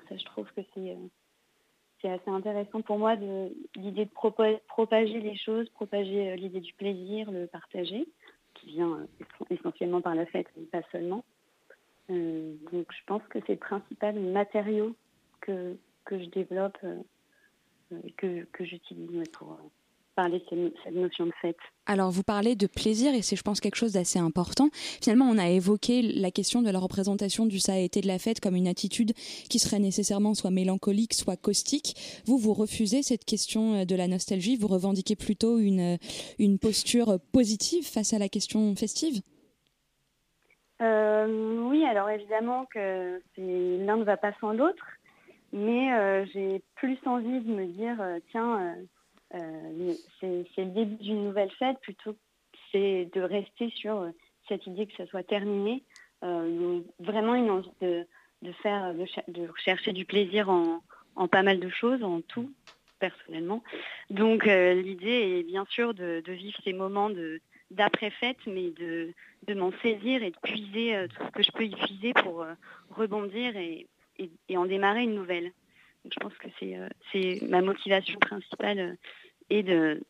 [0.09, 3.15] ça, je trouve que c'est euh, assez intéressant pour moi
[3.77, 8.07] l'idée de propager les choses, propager euh, l'idée du plaisir, le partager,
[8.55, 11.25] qui vient euh, essentiellement par la fête, mais pas seulement.
[12.09, 14.95] Donc je pense que c'est le principal matériau
[15.41, 16.79] que, que je développe,
[18.17, 19.59] que, que j'utilise pour,
[20.19, 21.57] parler de cette notion de fête.
[21.87, 24.69] Alors, vous parlez de plaisir et c'est, je pense, quelque chose d'assez important.
[25.01, 28.19] Finalement, on a évoqué la question de la représentation du ça a été de la
[28.19, 29.13] fête comme une attitude
[29.49, 31.95] qui serait nécessairement soit mélancolique, soit caustique.
[32.27, 34.57] Vous, vous refusez cette question euh, de la nostalgie.
[34.57, 35.97] Vous revendiquez plutôt une, euh,
[36.41, 39.21] une posture positive face à la question festive?
[40.83, 44.87] Euh, Oui, alors évidemment que l'un ne va pas sans l'autre.
[45.53, 47.97] Mais j'ai plus envie de me dire,
[48.31, 48.77] tiens,
[49.35, 52.19] euh, c'est le début d'une nouvelle fête plutôt que
[52.73, 54.11] c'est de rester sur euh,
[54.49, 55.83] cette idée que ça soit terminé.
[56.25, 58.07] Euh, vraiment une envie de,
[58.63, 60.81] faire, de, chercher du plaisir en,
[61.29, 62.51] pas mal de choses, en tout,
[62.99, 63.63] personnellement.
[64.11, 67.11] Donc l'idée est bien sûr de, vivre ces moments
[67.71, 69.13] d'après-fête, mais de,
[69.55, 72.45] m'en saisir et de puiser tout ce que je peux y puiser pour
[72.91, 73.87] rebondir et,
[74.57, 75.53] en démarrer une nouvelle
[76.05, 78.95] je pense que c'est euh, ma motivation principale euh,
[79.51, 80.01] et de,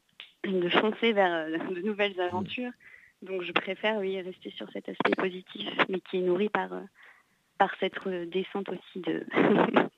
[0.44, 2.72] de foncer vers euh, de nouvelles aventures.
[3.22, 6.70] Donc je préfère oui, rester sur cet aspect positif, mais qui est nourri par,
[7.58, 9.26] par cette descente aussi de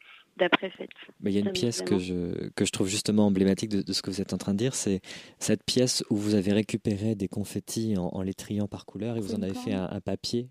[0.40, 0.90] d'après-fête.
[1.24, 4.10] Il y a une pièce que je, que je trouve justement emblématique de, ce que
[4.10, 5.00] vous êtes en train de dire, c'est
[5.38, 9.34] cette pièce où vous avez récupéré des confettis en, les triant par couleur et vous
[9.34, 10.48] en avez fait un, un papier.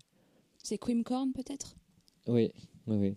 [0.62, 1.76] C'est Creamcorn peut-être?
[2.26, 2.52] Oui,
[2.86, 3.16] oui, oui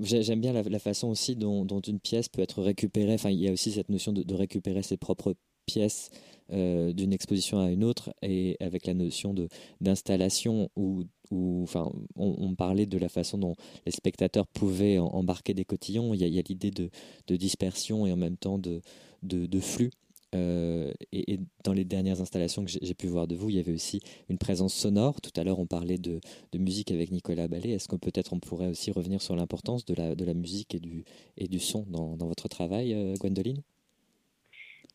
[0.00, 3.14] j'aime bien la, façon aussi dont, une pièce peut être récupérée.
[3.14, 5.34] Enfin, il y a aussi cette notion de, récupérer ses propres
[5.66, 6.10] pièces
[6.50, 9.48] euh, d'une exposition à une autre et avec la notion de
[9.80, 13.54] d'installation où, enfin, on, parlait de la façon dont
[13.86, 16.14] les spectateurs pouvaient embarquer des cotillons.
[16.14, 19.90] Il y a, l'idée de, dispersion et en même temps de, flux.
[20.34, 23.72] Euh, et, dans les dernières installations que j'ai pu voir de vous, il y avait
[23.72, 25.20] aussi une présence sonore.
[25.20, 26.20] Tout à l'heure, on parlait de,
[26.54, 27.70] musique avec Nicolas Ballet.
[27.70, 31.84] Est-ce que peut-être on pourrait aussi revenir sur l'importance de la, musique et du, son
[31.88, 33.62] dans, dans votre travail, euh, Gwendoline?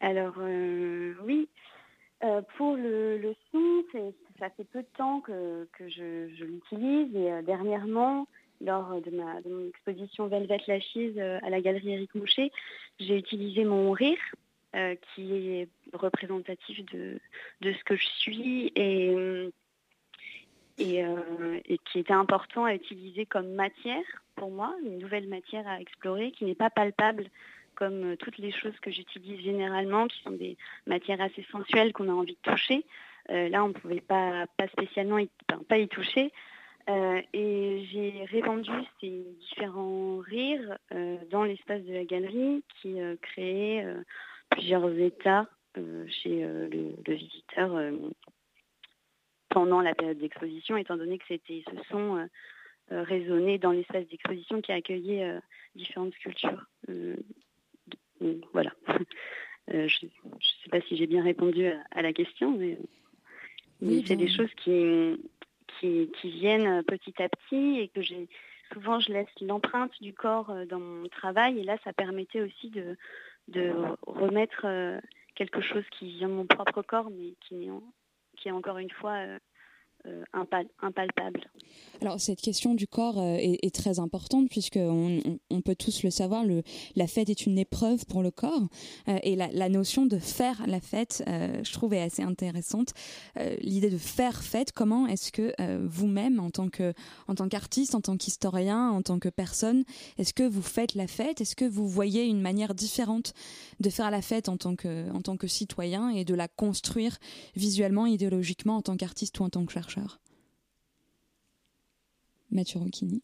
[0.04, 1.48] Alors, euh, oui.
[2.58, 3.84] Pour le, son,
[4.40, 8.28] ça fait peu de temps que, je, l'utilise et dernièrement,
[8.62, 12.52] lors de, mon exposition Velvet Lashes à la galerie Éric Moucher,
[13.00, 14.18] j'ai utilisé mon rire
[14.76, 17.20] euh, qui est représentatif de,
[17.62, 19.52] ce que je suis euh,
[20.80, 21.06] et,
[21.86, 24.04] qui était important à utiliser comme matière
[24.36, 27.30] pour moi, une nouvelle matière à explorer qui n'est pas palpable
[27.76, 30.58] comme toutes les choses que j'utilise généralement, qui sont des
[30.88, 32.86] matières assez sensuelles qu'on a envie de toucher.
[33.30, 35.30] Euh, là, on ne pouvait pas, spécialement y,
[35.68, 36.32] pas y toucher.
[36.88, 40.78] et j'ai répandu ces différents rires
[41.32, 43.86] dans l'espace de la galerie qui créait
[44.50, 47.92] plusieurs états euh, chez euh, le, visiteur euh,
[49.50, 52.28] pendant la période d'exposition, étant donné que c'était ce son
[52.90, 55.24] résonné dans l'espace d'exposition qui a accueilli
[55.74, 56.66] différentes sculptures.
[58.54, 58.72] Voilà.
[59.68, 62.78] je ne sais pas si j'ai bien répondu à, la question, mais,
[64.06, 65.18] c'est des choses qui,
[65.80, 68.28] qui, qui, viennent petit à petit et que j'ai
[68.72, 72.98] souvent je laisse l'empreinte du corps dans mon travail et là ça permettait aussi de,
[73.50, 73.74] de
[74.08, 75.00] remettre euh,
[75.36, 77.70] quelque chose qui vient de mon propre corps, mais qui,
[78.38, 79.26] qui est encore une fois
[80.06, 80.24] euh,
[80.82, 81.50] impalpable.
[82.02, 86.44] Alors cette question du corps est, très importante puisque on, peut tous le savoir,
[86.96, 88.68] la fête est une épreuve pour le corps
[89.08, 92.94] et la, notion de faire la fête, je trouve, est assez intéressante.
[93.62, 95.54] L'idée de faire fête, comment est-ce que
[95.86, 96.70] vous-même, en tant
[97.50, 99.86] qu'artiste, en tant qu'historien, en tant que personne,
[100.18, 101.40] est-ce que vous faites la fête?
[101.42, 103.34] Est-ce que vous voyez une manière différente
[103.80, 107.18] de faire la fête en tant que citoyen et de la construire
[107.56, 109.93] visuellement, idéologiquement en tant qu'artiste ou en tant que chercheur
[112.52, 113.22] Mathieu Rocchini.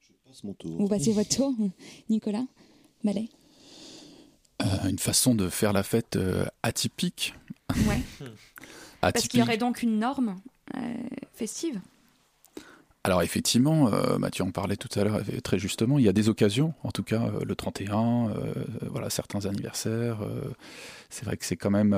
[0.00, 0.76] Je passe mon tour.
[0.78, 1.54] Vous passez votre tour,
[2.08, 2.44] Nicolas
[3.04, 3.28] Ballet
[4.62, 7.34] euh, Une façon de faire la fête euh, atypique.
[7.86, 8.00] Ouais.
[9.00, 10.36] Parce qu'il y aurait donc une norme
[10.76, 10.94] euh,
[11.34, 11.80] festive
[13.02, 16.74] alors effectivement, Mathieu en parlait tout à l'heure très justement, il y a des occasions,
[16.82, 18.34] en tout cas le 31,
[18.90, 20.18] voilà certains anniversaires.
[21.08, 21.96] c'est vrai que c'est quand même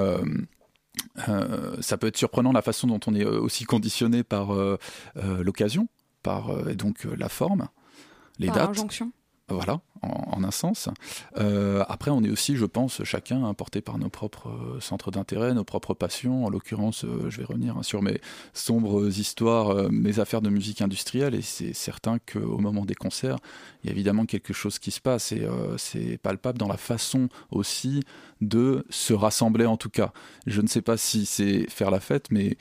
[1.28, 4.78] euh, ça peut être surprenant la façon dont on est euh, aussi conditionné par euh,
[5.16, 5.88] l'occasion,
[6.22, 7.68] par donc la forme,
[8.38, 9.02] les par dates.
[9.52, 10.88] Voilà, en, un sens.
[11.38, 15.54] Euh, après, on est aussi, je pense, chacun importé par nos propres euh, centres d'intérêt,
[15.54, 16.44] nos propres passions.
[16.44, 18.20] En l'occurrence, euh, je vais revenir hein, sur mes
[18.52, 23.36] sombres histoires, mes affaires de musique industrielle, et c'est certain qu'au moment des concerts,
[23.82, 27.28] il y a évidemment quelque chose qui se passe, et c'est palpable dans la façon
[27.50, 28.02] aussi
[28.40, 30.12] de se rassembler, en tout cas.
[30.46, 32.56] Je ne sais pas si c'est faire la fête, mais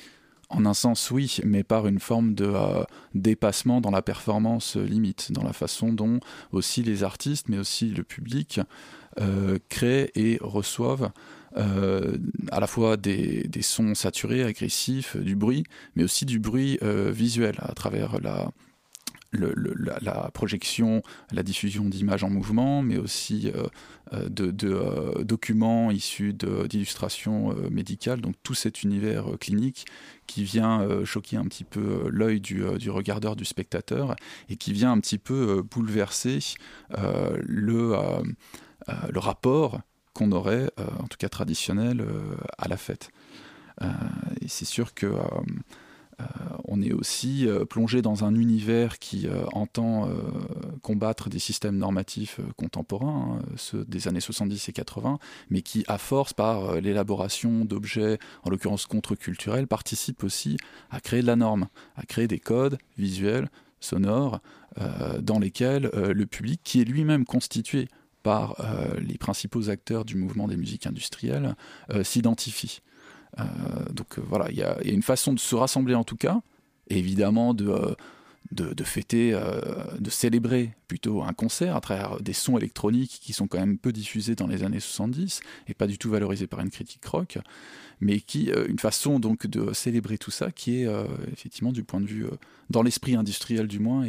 [0.52, 2.84] en un sens, oui, mais par une forme de euh,
[3.16, 6.20] dépassement dans la performance euh, limite, dans la façon dont
[6.52, 8.60] aussi les artistes, mais aussi le public,
[9.20, 11.12] euh, créent et reçoivent
[11.54, 15.66] à la fois des, sons saturés, agressifs, du bruit,
[15.98, 18.52] mais aussi du bruit visuel à travers la,
[19.34, 23.68] la, projection, la diffusion d'images en mouvement, mais aussi euh,
[24.14, 28.22] euh, de, euh, documents issus d'illustrations médicales.
[28.22, 29.86] Donc tout cet univers clinique
[30.28, 34.16] qui vient choquer un petit peu l'œil du, regardeur, du spectateur,
[34.50, 36.40] et qui vient un petit peu bouleverser
[36.98, 37.96] le,
[39.10, 39.82] le rapport
[40.14, 42.06] qu'on aurait, en tout cas traditionnel,
[42.58, 43.12] à la fête.
[43.82, 45.14] et c'est sûr que
[46.72, 50.10] on est aussi euh, plongé dans un univers qui euh, entend
[50.82, 55.98] combattre des systèmes normatifs contemporains, hein, ceux des années 70 et 80, mais qui, à
[55.98, 60.58] force, par l'élaboration d'objets, en l'occurrence contre-culturels, participe aussi
[60.90, 64.40] à créer de la norme, à créer des codes visuels, sonores,
[65.20, 67.88] dans lesquels le public, qui est lui-même constitué
[68.24, 68.56] par
[69.00, 71.56] les principaux acteurs du mouvement des musiques industrielles,
[72.04, 72.82] s'identifie.
[73.40, 73.44] Euh,
[73.92, 76.42] donc euh, voilà, il y, a une façon de se rassembler en tout cas,
[76.90, 77.94] évidemment de, euh,
[78.52, 79.38] de, fêter,
[79.98, 83.94] de célébrer plutôt un concert à travers des sons électroniques qui sont quand même peu
[83.94, 87.38] diffusés dans les années 70 et pas du tout valorisés par une critique rock,
[88.02, 90.88] mais qui une façon donc de célébrer tout ça qui est
[91.32, 92.26] effectivement du point de vue
[92.70, 94.06] dans l'esprit industriel du moins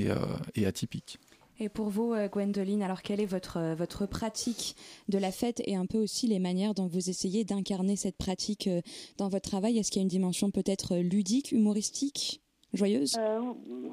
[0.57, 1.21] et atypique.
[1.61, 4.75] Et pour vous, euh, Gwendoline, alors quelle est votre, euh, votre pratique
[5.09, 8.67] de la fête et un peu aussi les manières dont vous essayez d'incarner cette pratique
[8.67, 8.81] euh,
[9.19, 9.79] dans votre travail?
[9.79, 12.41] Est-ce qu'il y a une dimension peut-être ludique, humoristique
[12.73, 13.19] joyeuse?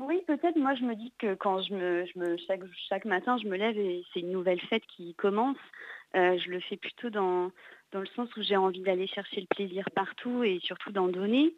[0.07, 0.57] Oui, peut-être.
[0.57, 3.77] Moi, je me dis que quand je me, je chaque, chaque, matin, je me lève
[3.77, 5.57] et c'est une nouvelle fête qui commence.
[6.13, 7.51] je le fais plutôt dans,
[7.91, 11.53] dans le sens où j'ai envie d'aller chercher le plaisir partout et surtout d'en donner.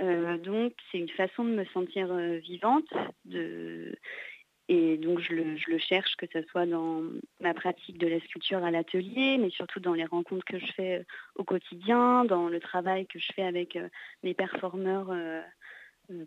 [0.00, 2.08] donc, c'est une façon de me sentir
[2.40, 2.88] vivante,
[3.26, 3.94] de,
[4.68, 7.02] et donc je le, cherche, que ce soit dans
[7.40, 11.00] ma pratique de la sculpture à l'atelier, mais surtout dans les rencontres que je fais
[11.00, 13.88] euh, au quotidien, dans le travail que je fais avec euh,
[14.22, 15.42] mes performeurs, euh,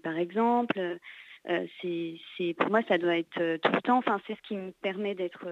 [0.04, 1.00] par exemple.
[1.44, 3.98] pour moi, ça doit être tout le temps.
[3.98, 5.48] Enfin, c'est ce qui me permet d'être,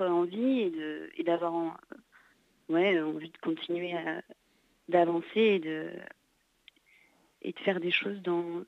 [0.00, 0.72] en vie
[1.16, 1.78] et d'avoir
[2.70, 4.22] ouais, envie de continuer à,
[4.88, 5.90] d'avancer et de,
[7.42, 8.64] et de faire des choses dans,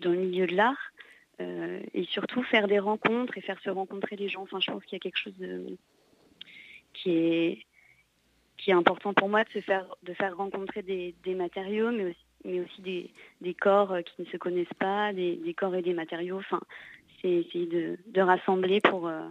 [0.00, 0.92] dans le milieu de l'art
[1.40, 4.42] euh, et surtout faire des rencontres et faire se rencontrer les gens.
[4.42, 5.76] Enfin, je pense qu'il y a quelque chose de,
[6.92, 7.66] qui est
[8.58, 12.26] qui est important pour moi de se faire de faire rencontrer des, matériaux, mais aussi,
[12.44, 13.10] mais aussi des,
[13.40, 16.38] des, corps qui ne se connaissent pas, des, corps et des matériaux.
[16.38, 16.60] Enfin,
[17.20, 19.26] c'est essayer de, de, rassembler pour euh,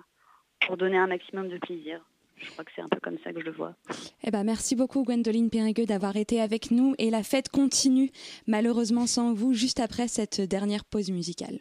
[0.66, 2.04] pour donner un maximum de plaisir.
[2.40, 3.76] Je crois que c'est un peu comme ça que je le vois.
[4.24, 8.12] Eh ben, merci beaucoup Gwendoline Périgueux d'avoir été avec nous et la fête continue
[8.48, 11.60] malheureusement sans vous juste après cette dernière pause musicale.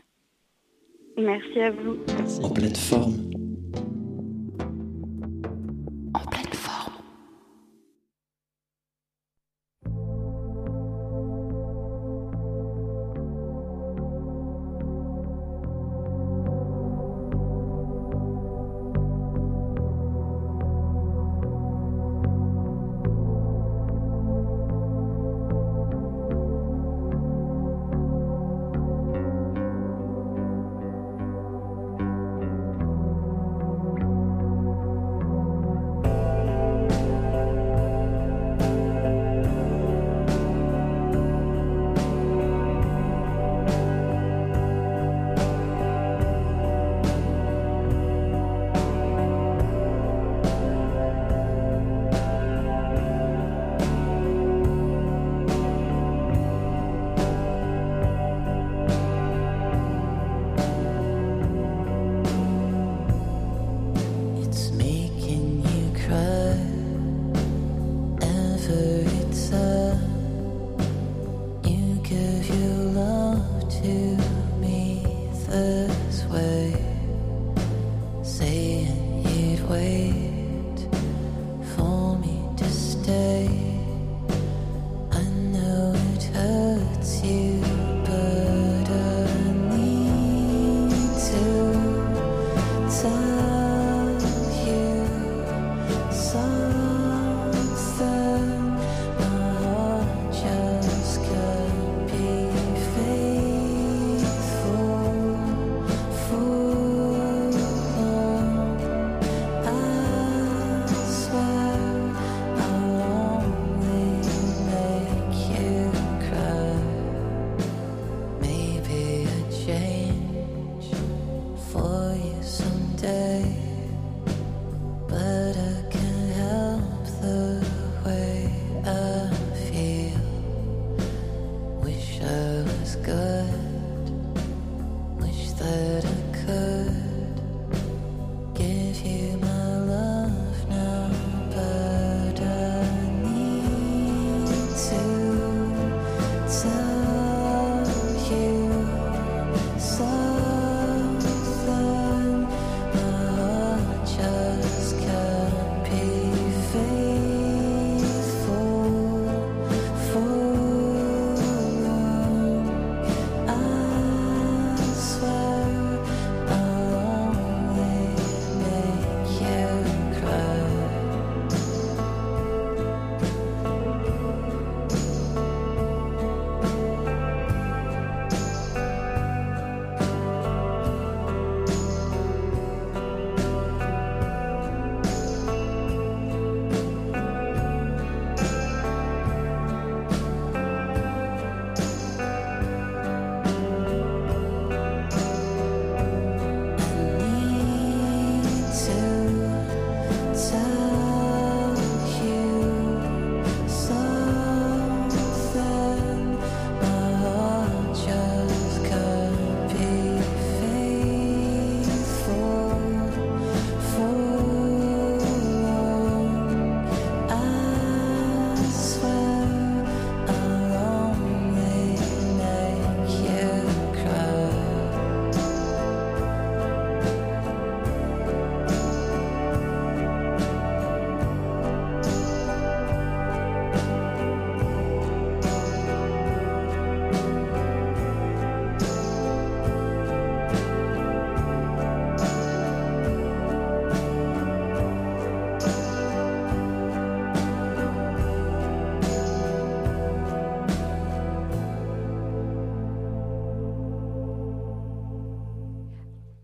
[1.16, 1.98] Merci à vous.
[2.44, 3.47] En pleine forme.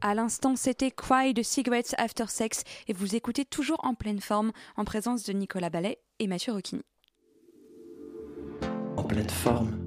[0.06, 4.52] À l'instant, c'était Cry de Cigarettes After Sex et vous écoutez toujours en pleine forme
[4.76, 6.82] en présence de Nicolas Ballet et Mathieu Rocchini.
[8.98, 9.78] En pleine forme.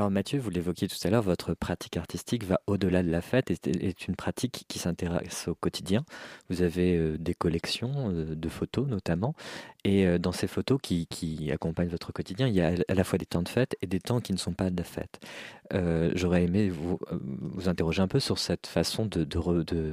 [0.00, 3.50] Alors Mathieu, vous l'évoquiez tout à l'heure, votre pratique artistique va au-delà de la fête
[3.50, 6.06] et est une pratique qui s'intéresse au quotidien.
[6.48, 9.34] Vous avez euh, des collections euh, de photos notamment,
[9.84, 13.18] et euh, dans ces photos qui, accompagnent votre quotidien, il y a à la fois
[13.18, 15.20] des temps de fête et des temps qui ne sont pas de la fête.
[16.14, 16.98] J'aurais aimé vous,
[17.66, 19.24] interroger un peu sur cette façon de,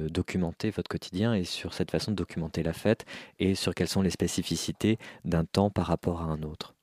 [0.08, 3.04] documenter votre quotidien et sur cette façon de documenter la fête
[3.38, 6.77] et sur quelles sont les spécificités d'un temps par rapport à un autre.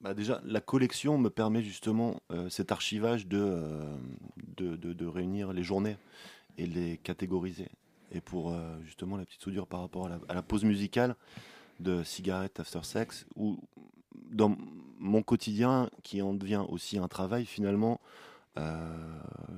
[0.00, 3.96] Bah déjà, la collection me permet justement euh, cet archivage euh,
[4.56, 5.98] de, de, réunir les journées
[6.56, 7.68] et les catégoriser.
[8.10, 11.16] Et pour euh, justement la petite soudure par rapport à la, pause musicale
[11.80, 13.58] de Cigarette After Sex, où
[14.30, 14.56] dans
[14.98, 18.00] mon quotidien, qui en devient aussi un travail, finalement,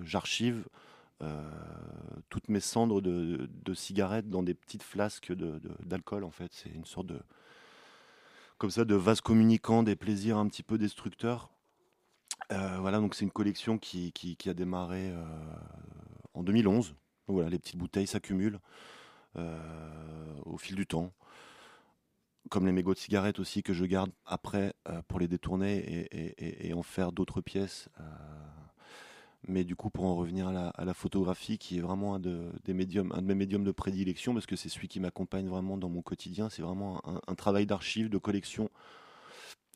[0.05, 0.65] j'archive
[2.29, 5.33] toutes mes cendres de, de, cigarettes dans des petites flasques
[5.85, 6.53] d'alcool, en fait.
[6.53, 7.19] C'est une sorte de
[8.63, 11.51] comme ça de vases communicants, des plaisirs un petit peu destructeurs.
[12.53, 15.25] Euh, voilà, donc c'est une collection qui, a démarré euh,
[16.35, 16.95] en 2011.
[17.27, 18.61] voilà, les petites bouteilles s'accumulent
[19.35, 19.59] euh,
[20.45, 21.13] au fil du temps.
[22.51, 24.75] Comme les mégots de cigarettes aussi que je garde après
[25.09, 27.89] pour les détourner et en faire d'autres pièces
[29.49, 32.75] mais du coup, pour en revenir à la, photographie, qui est vraiment un de, des
[32.75, 35.89] médiums, un de mes médiums de prédilection, parce que c'est celui qui m'accompagne vraiment dans
[35.89, 38.71] mon quotidien, c'est vraiment un, travail d'archive, de collection,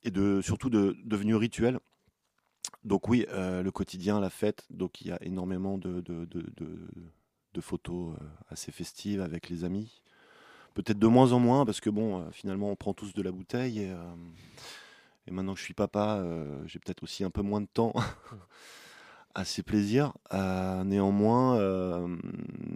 [0.04, 1.80] et de, surtout de devenu rituel.
[2.84, 7.60] Donc oui, euh, le quotidien, la fête, donc il y a énormément de, de, de
[7.60, 10.00] photos euh, assez festives avec les amis.
[10.74, 13.32] Peut-être de moins en moins, parce que bon, euh, finalement, on prend tous de la
[13.32, 13.92] bouteille, et,
[15.26, 16.24] et maintenant que je suis papa,
[16.66, 17.92] j'ai peut-être aussi un peu moins de temps.
[19.37, 20.14] à ses plaisirs.
[20.32, 22.09] Euh, néanmoins, euh,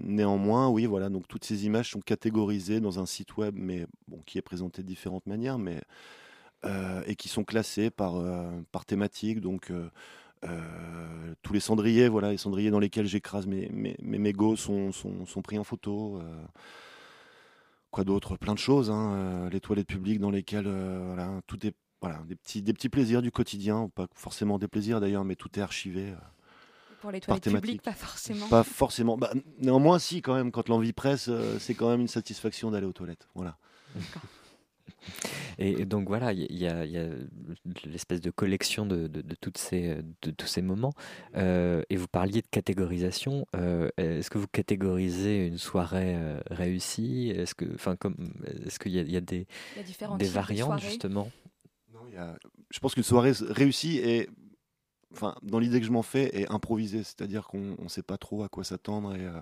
[0.04, 1.08] néanmoins, oui, voilà.
[1.08, 3.86] Donc toutes ces images sont catégorisées dans un site web, mais
[4.26, 5.80] qui est présenté de différentes manières, mais
[6.66, 8.22] euh, et qui sont classées par
[8.72, 9.40] par thématique.
[9.40, 9.72] Donc
[11.42, 14.92] tous les cendriers, voilà, les cendriers dans lesquels j'écrase mes, mes, mégots sont,
[15.42, 16.20] pris en photo.
[17.90, 18.90] quoi d'autre Plein de choses.
[18.90, 21.74] Hein, les toilettes publiques dans lesquelles voilà, tout est
[22.60, 26.12] des petits plaisirs du quotidien, pas forcément des plaisirs d'ailleurs, mais tout est archivé.
[27.00, 28.46] Pour les toilettes publiques, pas forcément.
[28.48, 29.16] Pas forcément.
[29.16, 32.86] Bah, néanmoins, si, quand même, quand l'envie presse, euh, c'est quand même une satisfaction d'aller
[32.86, 33.26] aux toilettes.
[33.34, 33.56] Voilà.
[35.58, 36.84] Et, donc voilà, il y a,
[37.86, 39.08] l'espèce de collection de,
[39.40, 40.92] toutes ces, de tous ces moments.
[41.36, 43.46] Euh, et vous parliez de catégorisation.
[43.56, 46.18] Euh, est-ce que vous catégorisez une soirée
[46.50, 47.32] réussie?
[47.34, 48.16] Est-ce que, enfin, comme,
[48.66, 49.46] est-ce qu'il y, a des,
[50.18, 51.30] des variantes justement?
[51.94, 52.00] Non,
[52.70, 54.28] Je pense qu'une soirée réussie est
[55.12, 57.02] enfin, dans l'idée que je m'en fais, est improvisée.
[57.02, 59.40] C'est-à-dire qu'on ne sait pas trop à quoi s'attendre et euh,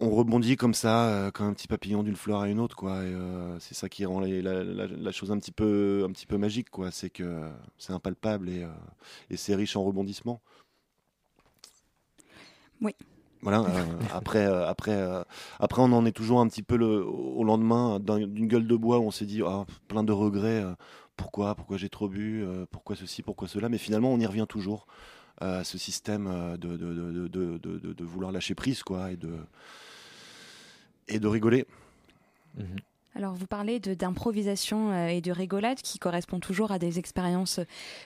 [0.00, 2.92] on rebondit comme ça, euh, comme un petit papillon d'une fleur à une autre, quoi.
[2.92, 6.90] Euh, c'est ça qui rend la, chose un petit peu, un petit peu magique, quoi.
[6.90, 7.48] C'est que
[7.78, 8.66] c'est impalpable et,
[9.30, 10.40] et c'est riche en rebondissements.
[12.80, 12.94] Oui.
[13.42, 13.64] Voilà.
[14.12, 15.00] après, après,
[15.60, 18.98] après, on en est toujours un petit peu le, au lendemain d'une gueule de bois
[18.98, 20.64] où on s'est dit, ah, plein de regrets
[21.18, 24.46] pourquoi, pourquoi j'ai trop bu, euh, pourquoi ceci, pourquoi cela, mais finalement on y revient
[24.48, 24.86] toujours
[25.40, 29.36] à ce système euh, de, vouloir lâcher prise et, de,
[31.08, 31.66] et rigoler.
[32.56, 32.64] Mmh
[33.14, 37.58] alors vous parlez d'improvisation euh, et de rigolade qui correspond toujours à des expériences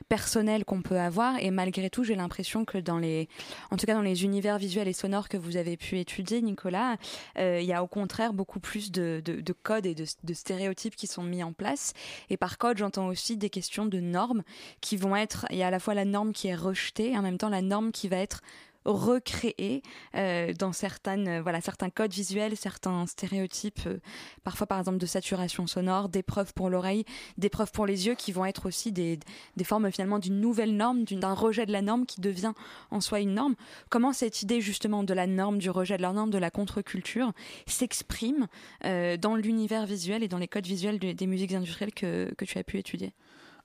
[0.09, 1.39] personnelles qu'on peut avoir.
[1.41, 3.29] Et malgré tout j'ai l'impression que dans les,
[3.71, 6.97] en tout cas dans les univers visuels et sonores que vous avez pu étudier Nicolas,
[7.39, 10.97] euh, il y a au contraire beaucoup plus de, de, codes et de, de, stéréotypes
[10.97, 11.93] qui sont mis en place.
[12.31, 14.43] Et par code j'entends aussi des questions de normes
[14.81, 17.19] qui vont être, il y a à la fois la norme qui est rejetée et
[17.19, 18.41] en même temps la norme qui va être
[18.85, 19.83] recréer
[20.15, 23.99] euh, dans certaines, euh, voilà, certains codes visuels, certains stéréotypes, euh,
[24.45, 27.05] parfois par exemple de saturation sonore, des preuves pour l'oreille,
[27.39, 29.19] des preuves pour les yeux, qui vont être aussi des,
[29.57, 32.53] des formes finalement d'une nouvelle norme, d'un rejet de la norme qui devient
[32.91, 33.55] en soi une norme.
[33.89, 37.33] Comment cette idée justement de la norme, du rejet de la norme, de la contre-culture
[37.67, 38.47] s'exprime
[38.83, 42.65] dans l'univers visuel et dans les codes visuels des musiques industrielles que, que tu as
[42.65, 43.13] pu étudier?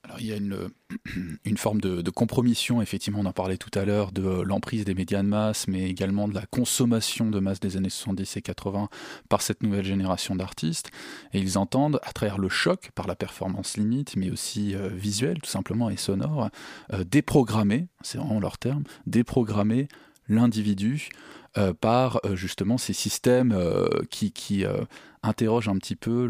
[0.03, 0.69] Alors, il y a une,
[1.57, 5.27] forme de, compromission, effectivement, on en parlait tout à l'heure, de l'emprise des médias de
[5.27, 8.89] masse, mais également de la consommation de masse des années 70 et 80
[9.27, 10.91] par cette nouvelle génération d'artistes.
[11.33, 15.39] Et ils entendent, à travers le choc, par la performance limite, mais aussi euh, visuelle,
[15.41, 16.49] tout simplement, et sonore,
[16.93, 19.89] euh, déprogrammer, c'est vraiment leur terme, déprogrammer
[20.29, 21.09] l'individu
[21.57, 23.57] euh, par justement ces systèmes
[24.09, 24.65] qui, qui
[25.23, 26.25] interroge un petit peu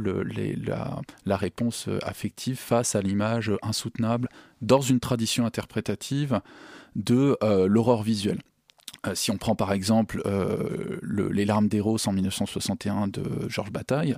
[1.26, 4.30] la, réponse affective face à l'image insoutenable
[4.62, 6.42] dans une tradition interprétative
[6.96, 7.38] de
[7.68, 8.42] l'horreur visuelle.
[9.14, 10.22] si on prend par exemple
[11.04, 14.16] Les larmes d'Eros en 1961 de Georges Bataille,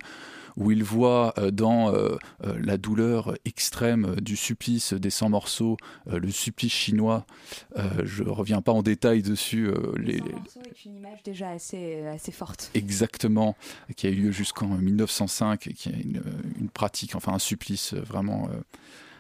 [0.59, 5.77] où il voit euh, dans euh, euh, la douleur extrême du supplice des 100 morceaux,
[6.05, 7.25] le supplice chinois.
[8.03, 9.71] je ne reviens pas en détail dessus.
[9.97, 12.71] les, 100 morceaux est une image déjà assez, assez forte.
[12.73, 13.55] Exactement,
[13.95, 16.21] qui a eu lieu jusqu'en 1905, qui est une,
[16.59, 18.49] une, pratique, enfin un supplice vraiment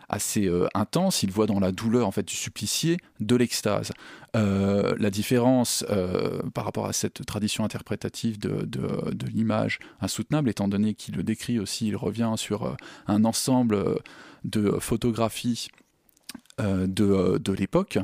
[0.09, 1.23] assez euh, intense.
[1.23, 3.91] Il voit dans la douleur en fait du supplicié de l'extase.
[4.35, 8.67] Euh, la différence euh, par rapport à cette tradition interprétative de,
[9.33, 12.75] l'image insoutenable, étant donné qu'il le décrit aussi, il revient sur
[13.07, 13.99] un ensemble
[14.43, 15.69] de photographies
[16.59, 17.99] de, l'époque.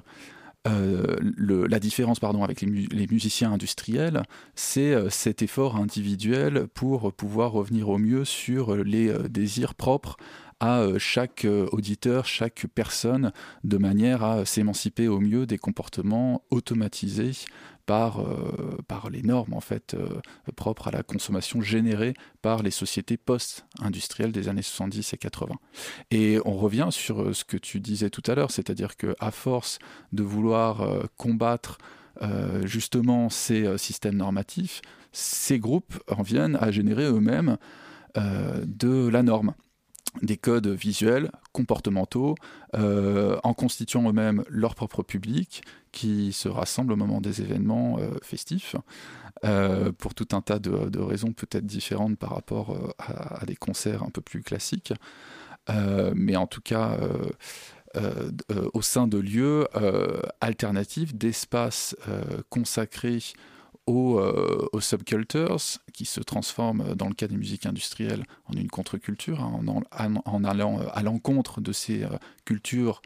[0.66, 4.24] la différence pardon, avec les musiciens industriels,
[4.56, 10.18] c'est cet effort individuel pour pouvoir revenir au mieux sur les désirs propres
[10.60, 13.32] à euh, chaque euh, auditeur, chaque personne,
[13.64, 17.32] de manière à s'émanciper au mieux des comportements automatisés
[17.86, 19.96] par, euh, par les normes en fait
[20.56, 25.56] propres à la consommation générée par les sociétés post-industrielles des années 70 et 80.
[26.10, 29.78] Et on revient sur ce que tu disais tout à l'heure, c'est-à-dire que à force
[30.14, 30.88] de vouloir
[31.18, 31.78] combattre
[32.64, 34.82] justement ces systèmes normatifs,
[35.12, 37.58] ces groupes en viennent à générer eux-mêmes
[38.16, 39.54] de la norme
[40.22, 42.36] des codes visuels, comportementaux,
[42.76, 48.10] euh, en constituant eux-mêmes leur propre public qui se rassemble au moment des événements euh,
[48.22, 48.76] festifs,
[49.44, 54.10] euh, pour tout un tas de, raisons peut-être différentes par rapport à, des concerts un
[54.10, 54.94] peu plus classiques.
[56.16, 56.98] mais en tout cas,
[58.74, 59.68] au sein de lieux
[60.42, 61.96] alternatifs, d'espaces
[62.50, 63.20] consacrés
[63.88, 65.58] euh, aux, subcultures
[65.94, 69.62] qui se transforment dans le cas des musiques industrielles en une contre-culture, hein,
[70.26, 72.10] en, allant euh, à l'encontre de ces euh,
[72.46, 73.04] cultures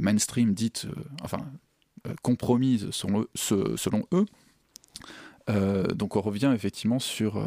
[0.00, 0.86] mainstream dites,
[1.24, 1.38] enfin,
[2.22, 3.26] compromises selon,
[4.12, 4.26] eux.
[5.94, 7.44] donc on revient effectivement sur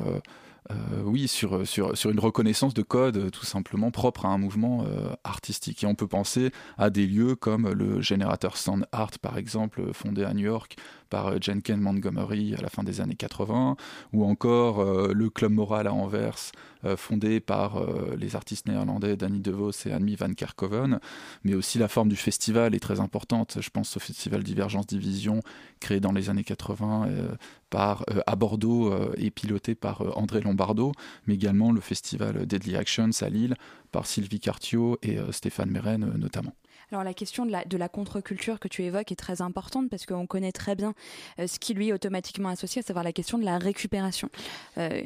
[1.05, 4.85] oui, sur, sur, sur, une reconnaissance de code tout simplement propre à un mouvement
[5.23, 5.85] artistique.
[5.85, 10.25] Et on peut penser à des lieux comme le générateur Sound Art, par exemple, fondé
[10.25, 10.75] à New York
[11.09, 13.77] par Jenkins Montgomery à la fin des années 80,
[14.13, 16.51] ou encore le Club Moral à Anvers,
[16.97, 17.81] fondé par
[18.17, 20.99] les artistes néerlandais Danny DeVos et Annie Van Kerkhoven,
[21.43, 23.57] mais aussi la forme du festival est très importante.
[23.59, 25.41] Je pense au festival Divergence Division,
[25.79, 27.07] créé dans les années 80
[27.69, 30.93] par, à Bordeaux et piloté par André Lombard Bardo,
[31.27, 33.55] mais également le festival Deadly Actions à Lille
[33.91, 36.53] par Sylvie Cartiot et euh, Stéphane Meren euh, notamment.
[36.95, 40.53] Alors la question de la, contre-culture que tu évoques est très importante parce qu'on connaît
[40.53, 40.93] très bien
[41.39, 44.29] euh, ce qui lui est automatiquement associé, à savoir la question de la récupération.
[44.77, 45.01] Euh,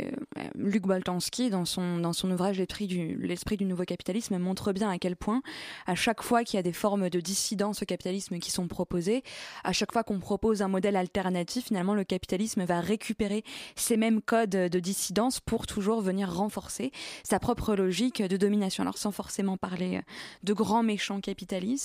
[0.53, 4.91] Luc Boltanski, dans son, dans son ouvrage L'esprit du, l'esprit du nouveau capitalisme, montre bien
[4.91, 5.41] à quel point,
[5.87, 9.23] à chaque fois qu'il y a des formes de dissidence au capitalisme qui sont proposées,
[9.63, 13.43] à chaque fois qu'on propose un modèle alternatif, finalement le capitalisme va récupérer
[13.75, 16.91] ces mêmes codes de dissidence pour toujours venir renforcer
[17.23, 18.83] sa propre logique de domination.
[18.83, 20.01] Alors sans forcément parler
[20.43, 21.78] de grands méchants capitalistes,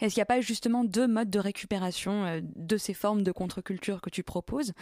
[0.00, 3.32] est-ce qu'il n'y a pas justement deux modes de récupération euh, de ces formes de
[3.32, 4.72] contre-culture que tu proposes?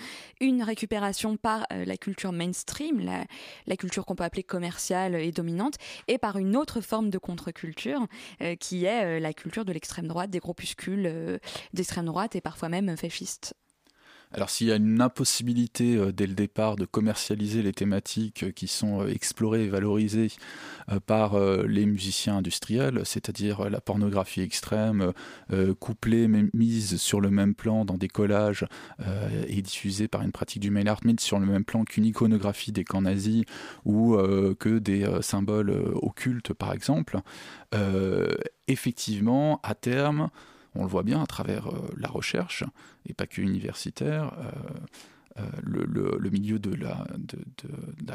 [0.40, 5.74] Une récupération par euh, la culture mainstream, la, culture qu'on peut appeler commerciale et dominante,
[6.08, 8.06] et par une autre forme de contre-culture
[8.42, 11.38] euh, qui est la culture de l'extrême droite, des groupuscules
[11.72, 13.54] d'extrême droite et parfois même fascistes.
[14.32, 18.50] Alors s'il y a une impossibilité euh, dès le départ de commercialiser les thématiques euh,
[18.50, 20.30] qui sont euh, explorées et valorisées
[21.06, 25.12] par les musiciens industriels, c'est-à-dire la pornographie extrême,
[25.78, 28.64] couplée, mise sur le même plan dans des collages
[29.46, 32.72] et diffusée par une pratique du mail art, mise sur le même plan qu'une iconographie
[32.72, 33.44] des camps nazis
[33.84, 34.16] ou
[34.58, 37.20] que des symboles occultes par exemple,
[38.66, 40.30] effectivement, à terme,
[40.78, 42.64] on le voit bien à travers euh, la recherche,
[43.06, 47.06] et pas que universitaire, euh, euh, le, milieu de la,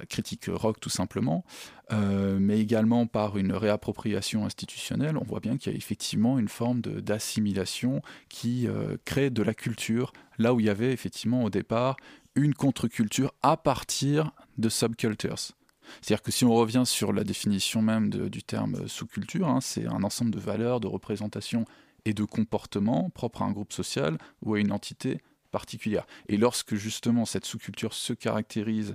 [0.09, 1.45] critique rock tout simplement,
[1.91, 6.81] mais également par une réappropriation institutionnelle, on voit bien qu'il y a effectivement une forme
[6.81, 8.67] d'assimilation qui
[9.05, 11.95] crée de la culture, là où il y avait effectivement au départ
[12.35, 15.53] une contre-culture à partir de subcultures.
[16.01, 20.03] C'est-à-dire que si on revient sur la définition même du terme sous-culture, hein, c'est un
[20.03, 21.65] ensemble de valeurs, de représentations
[22.05, 25.19] et de comportement propre à un groupe social ou à une entité
[25.51, 26.05] particulière.
[26.27, 28.93] Et lorsque justement cette sous-culture se caractérise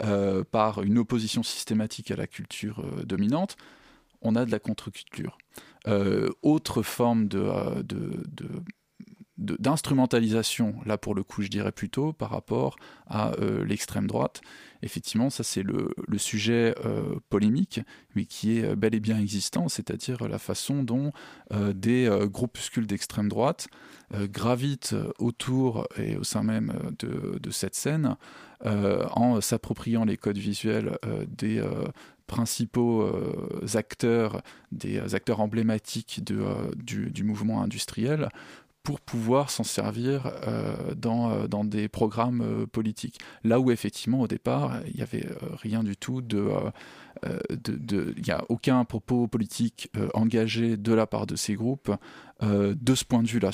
[0.00, 3.56] euh, par une opposition systématique à la culture euh, dominante,
[4.22, 5.36] on a de la contre-culture.
[5.88, 7.84] Euh, autre forme de,
[9.38, 12.76] d'instrumentalisation, là pour le coup je dirais plutôt, par rapport
[13.06, 13.32] à
[13.64, 14.40] l'extrême droite.
[14.82, 16.74] Effectivement, ça c'est le, sujet
[17.28, 17.80] polémique,
[18.14, 21.12] mais qui est bel et bien existant, c'est-à-dire la façon dont
[21.74, 23.68] des groupuscules d'extrême droite
[24.14, 28.16] gravitent autour et au sein même de cette scène
[28.64, 31.62] en s'appropriant les codes visuels des
[32.26, 38.28] principaux euh, acteurs, des euh, acteurs emblématiques de, euh, du, mouvement industriel
[38.86, 40.32] pour pouvoir s'en servir
[40.96, 43.18] dans, dans, des programmes politiques.
[43.42, 45.26] Là où effectivement au départ, il n'y avait
[45.60, 46.48] rien du tout de
[47.24, 51.90] euh, il n'y a aucun propos politique euh, engagé de la part de ces groupes
[52.42, 53.50] euh, de ce point de vue-là.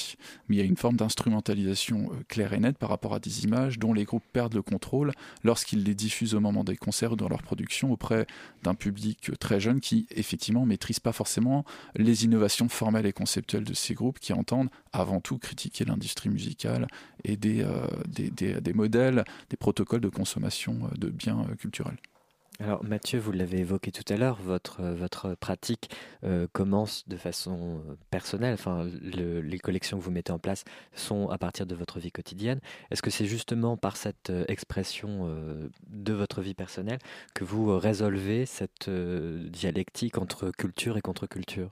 [0.48, 3.78] Mais il y a une forme d'instrumentalisation claire et nette par rapport à des images
[3.78, 5.12] dont les groupes perdent le contrôle
[5.44, 8.26] lorsqu'ils les diffusent au moment des concerts ou dans leur production auprès
[8.62, 11.64] d'un public très jeune qui, effectivement, maîtrise pas forcément
[11.96, 16.86] les innovations formelles et conceptuelles de ces groupes qui entendent avant tout critiquer l'industrie musicale
[17.24, 17.64] et des,
[18.08, 21.98] des modèles, des protocoles de consommation de biens culturels.
[22.60, 25.90] Alors Mathieu, vous l'avez évoqué tout à l'heure, votre, euh, votre pratique
[26.22, 31.28] euh, commence de façon euh, personnelle, enfin les collections que vous mettez en place sont
[31.30, 32.60] à partir de votre vie quotidienne.
[32.90, 35.28] Est-ce que c'est justement par cette expression
[35.88, 36.98] de votre vie personnelle
[37.34, 41.70] que vous résolvez cette dialectique entre culture et contre-culture?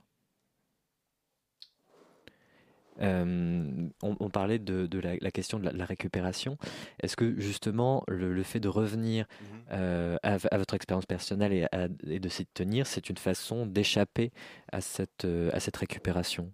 [3.01, 6.57] Euh, on, parlait de, la, question de la, récupération.
[7.01, 9.47] Est-ce que justement le, fait de revenir mhm.
[9.71, 11.67] euh, à, votre expérience personnelle
[12.07, 14.31] et, de s'y tenir, c'est une façon d'échapper
[14.71, 16.51] à cette, euh, à cette récupération?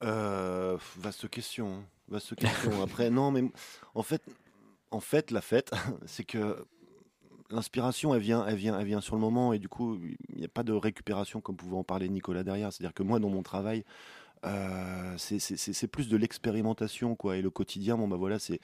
[0.00, 1.84] Vaste question.
[2.08, 2.82] Vaste question.
[2.82, 3.44] Après, non, mais
[3.94, 4.22] en fait,
[4.90, 5.72] en fait la fête,
[6.06, 6.66] c'est que
[7.50, 9.98] l'inspiration, elle vient, elle, vient, elle vient sur le moment et du coup,
[10.28, 12.72] il n'y a pas de récupération comme pouvait en parler Nicolas derrière.
[12.72, 13.84] C'est-à-dire que moi, dans mon travail,
[14.44, 17.36] euh, c'est plus de l'expérimentation quoi.
[17.36, 18.60] Et le quotidien bon bah voilà c'est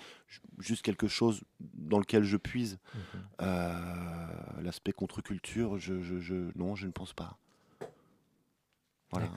[0.58, 2.78] juste quelque chose dans lequel je puise.
[2.94, 3.00] Mhm.
[3.42, 7.38] euh, l'aspect contre-culture je, je, non je ne pense pas.
[9.10, 9.28] Voilà.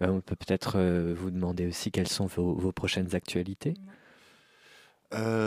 [0.00, 3.74] Bah, on peut peut-être euh, vous demander aussi quelles sont vos, prochaines actualités.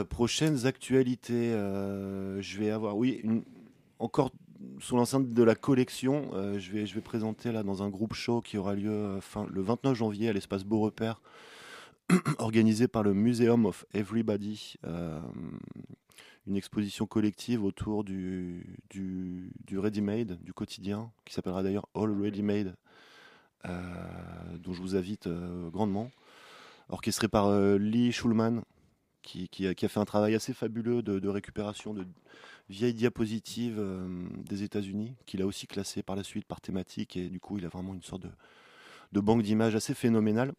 [0.09, 3.43] Prochaines actualités je vais avoir oui une,
[3.99, 4.31] encore
[4.79, 8.57] sous l'enceinte de la collection, euh, je, vais, présenter là dans un groupe show qui
[8.57, 11.21] aura lieu euh, le 29 janvier à l'espace Beau Repère,
[12.39, 15.19] organisé par le Museum of Everybody, euh,
[16.47, 18.79] une exposition collective autour du,
[19.71, 22.75] ready-made, du quotidien, qui s'appellera d'ailleurs All Ready-Made,
[24.59, 25.27] dont je vous invite
[25.73, 26.09] grandement,
[26.87, 28.61] orchestré par Lee Schulman,
[29.21, 32.05] qui, a, a, fait un travail assez fabuleux de, de récupération de
[32.69, 34.07] vieille diapositive euh,
[34.45, 37.65] des États-Unis, qu'il a aussi classé par la suite par thématique, et du coup, il
[37.65, 38.23] a vraiment une sorte
[39.11, 40.53] de, banque d'images assez phénoménale.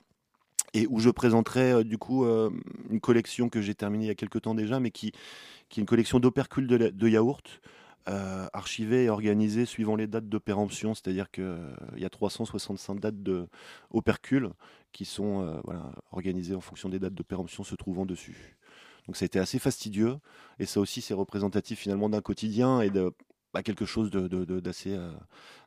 [0.75, 2.51] Et où je présenterai euh, du coup euh,
[2.91, 5.13] une collection que j'ai terminée il y a quelques temps déjà, mais qui,
[5.71, 7.61] qui est une collection d'opercules de, de yaourt,
[8.55, 11.45] archivée et organisée suivant les dates de péremption, c'est-à-dire qu'il
[11.99, 13.47] y a 365 dates de
[13.91, 14.49] opercules
[14.93, 15.61] qui sont
[16.11, 18.57] organisées en fonction des dates de péremption se trouvant dessus.
[19.09, 20.19] Donc ça a été assez fastidieux.
[20.59, 23.13] Et ça aussi, c'est représentatif finalement d'un quotidien et de
[23.55, 25.13] bah, quelque chose d'assez de, euh,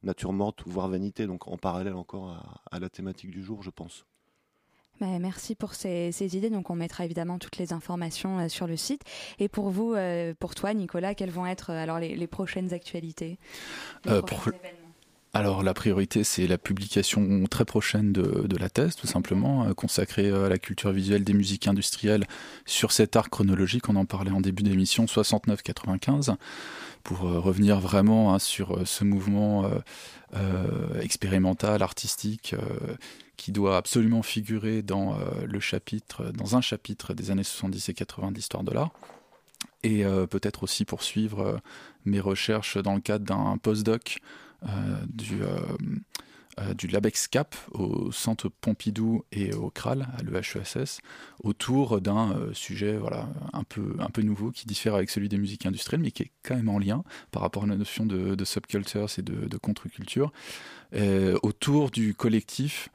[0.03, 1.25] nature morte, voire vanité.
[1.25, 2.39] Donc en parallèle encore
[2.71, 4.05] à, la thématique du jour, je pense.
[4.99, 6.51] Bah, merci pour ces, idées.
[6.51, 9.01] Donc, on mettra évidemment toutes les informations euh, sur le site.
[9.39, 13.39] Et pour vous, euh, pour toi, Nicolas, quelles vont être alors les, prochaines actualités?
[15.33, 20.29] Alors la priorité, c'est la publication très prochaine de, la thèse, tout simplement, euh, consacrée
[20.29, 22.27] euh, à la culture visuelle des musiques industrielles
[22.65, 26.35] sur cet art chronologique, on en parlait en début d'émission, 69-95,
[27.03, 29.69] pour euh, revenir vraiment hein, sur ce mouvement
[31.01, 32.55] expérimental, artistique,
[33.35, 38.31] qui doit absolument figurer dans le chapitre, dans un chapitre des années 70 et 80
[38.31, 38.91] d'histoire de l'art.
[39.83, 41.59] Et peut-être aussi poursuivre
[42.05, 44.21] mes recherches dans le cadre d'un postdoc
[45.07, 45.59] du, euh,
[46.59, 50.99] euh, du Labex Cap au Centre Pompidou et au CRAL, à l'EHESS,
[51.43, 55.65] autour d'un sujet voilà, un, peu, un peu nouveau qui diffère avec celui des musiques
[55.65, 58.45] industrielles, mais qui est quand même en lien par rapport à la notion de, de
[58.45, 60.31] subcultures et de, de contre-culture,
[61.41, 62.89] autour du collectif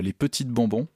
[0.00, 0.88] Les Petites Bonbons,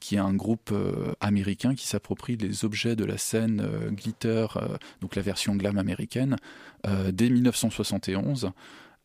[0.00, 0.72] qui est un groupe
[1.20, 4.46] américain qui s'approprie les objets de la scène glitter,
[5.00, 6.36] donc la version glam américaine,
[7.12, 8.52] dès 1971.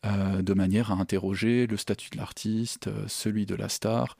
[0.04, 4.16] Euh, de manière à interroger le statut de l'artiste, euh, celui de la star,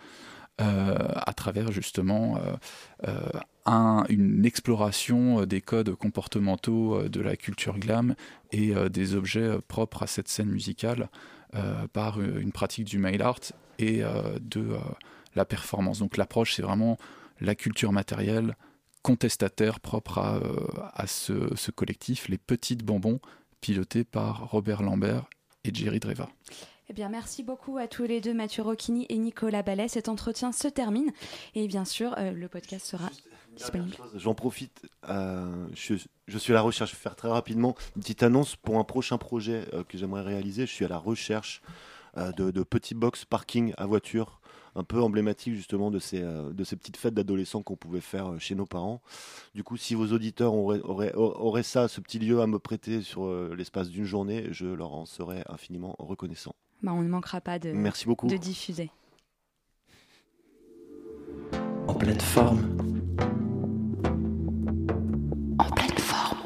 [0.60, 2.38] euh, à travers justement
[4.08, 8.14] une exploration des codes comportementaux de la culture glam
[8.52, 11.08] et des objets propres à cette scène musicale
[11.94, 13.40] par une pratique du mail art
[13.78, 14.02] et
[14.40, 14.76] de
[15.34, 16.00] la performance.
[16.00, 16.98] Donc l'approche, c'est vraiment
[17.40, 18.54] la culture matérielle
[19.02, 21.06] contestataire propre à, euh,
[21.56, 23.20] ce, collectif, les Petites Bonbons,
[23.60, 25.28] pilotés par Robert Lambert
[25.64, 26.28] et Jerry Dreva.
[26.88, 29.88] Eh bien, merci beaucoup à tous les deux, Mathieu Rocchini et Nicolas Ballet.
[29.88, 31.12] Cet entretien se termine
[31.54, 33.08] et bien sûr, euh, le podcast sera
[33.56, 33.96] disponible.
[34.16, 38.22] J'en profite, euh, je, suis à la recherche, je vais faire très rapidement une petite
[38.22, 40.66] annonce pour un prochain projet que j'aimerais réaliser.
[40.66, 41.62] Je suis à la recherche
[42.16, 44.41] de, de petits box parking à voiture
[44.74, 48.32] un peu emblématique justement de ces, euh, de ces petites fêtes d'adolescents qu'on pouvait faire
[48.32, 49.02] euh, chez nos parents.
[49.54, 50.80] Du coup, si vos auditeurs auraient,
[51.14, 54.92] auraient, ça, ce petit lieu à me prêter sur euh, l'espace d'une journée, je leur
[54.92, 56.54] en serais infiniment reconnaissant.
[56.82, 58.26] Bah, on ne manquera pas de, Merci beaucoup.
[58.26, 58.90] de diffuser.
[61.86, 62.76] En pleine forme.
[65.58, 66.38] En pleine forme.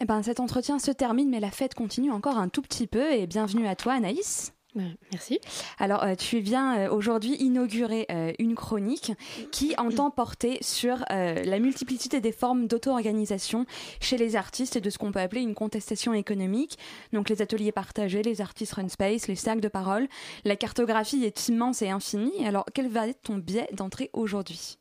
[0.00, 3.12] Eh ben, cet entretien se termine, mais la fête continue encore un tout petit peu.
[3.12, 4.54] Et bienvenue à toi, Anaïs.
[4.74, 5.38] Bah, merci.
[5.78, 9.12] Alors, euh, tu viens euh, aujourd'hui inaugurer euh, une chronique
[9.52, 13.66] qui entend porter sur la multiplicité des formes d'auto-organisation
[14.00, 16.78] chez les artistes et de ce qu'on peut appeler une contestation économique.
[17.12, 20.08] Donc, les ateliers partagés, les artistes run space, les sacs de parole.
[20.44, 22.46] La cartographie est immense et infinie.
[22.46, 24.78] Alors, quel va être ton biais d'entrée aujourd'hui?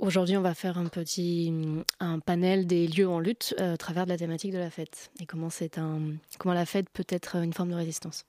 [0.00, 1.52] Aujourd'hui, on va faire un petit
[2.00, 5.26] un panel des lieux en lutte à travers de la thématique de la fête et
[5.26, 6.00] comment c'est un
[6.38, 8.26] comment la fête peut être une forme de résistance.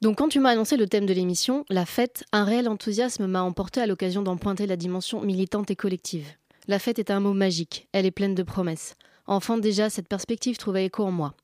[0.00, 3.42] Donc quand tu m'as annoncé le thème de l'émission, la fête, un réel enthousiasme m'a
[3.42, 6.26] emporté à l'occasion d'en pointer la dimension militante et collective.
[6.68, 8.94] La fête est un mot magique, elle est pleine de promesses.
[9.26, 11.34] Enfant déjà, cette perspective trouvait écho en moi.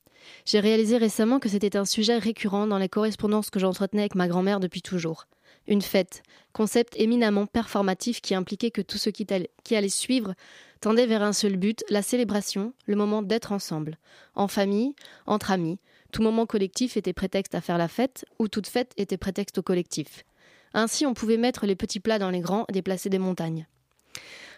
[0.47, 4.29] J'ai réalisé récemment que c'était un sujet récurrent dans les correspondances que j'entretenais avec ma
[4.29, 5.27] grand-mère depuis toujours.
[5.69, 9.27] Une fête, concept éminemment performatif qui impliquait que tout ce qui,
[9.75, 10.35] allait suivre
[10.81, 13.99] tendait vers un seul but, la célébration, le moment d'être ensemble,
[14.35, 14.95] en famille,
[15.27, 15.79] entre amis,
[16.13, 19.63] tout moment collectif était prétexte à faire la fête, ou toute fête était prétexte au
[19.63, 20.25] collectif.
[20.73, 23.67] Ainsi, on pouvait mettre les petits plats dans les grands et déplacer des montagnes.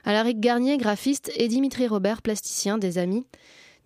[0.04, 3.26] Alaric Garnier, graphiste, et Dimitri Robert, plasticien, des amis,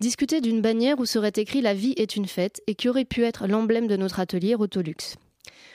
[0.01, 3.23] discutaient d'une bannière où serait écrit La vie est une fête et qui aurait pu
[3.25, 5.17] être l'emblème de notre atelier Rotolux.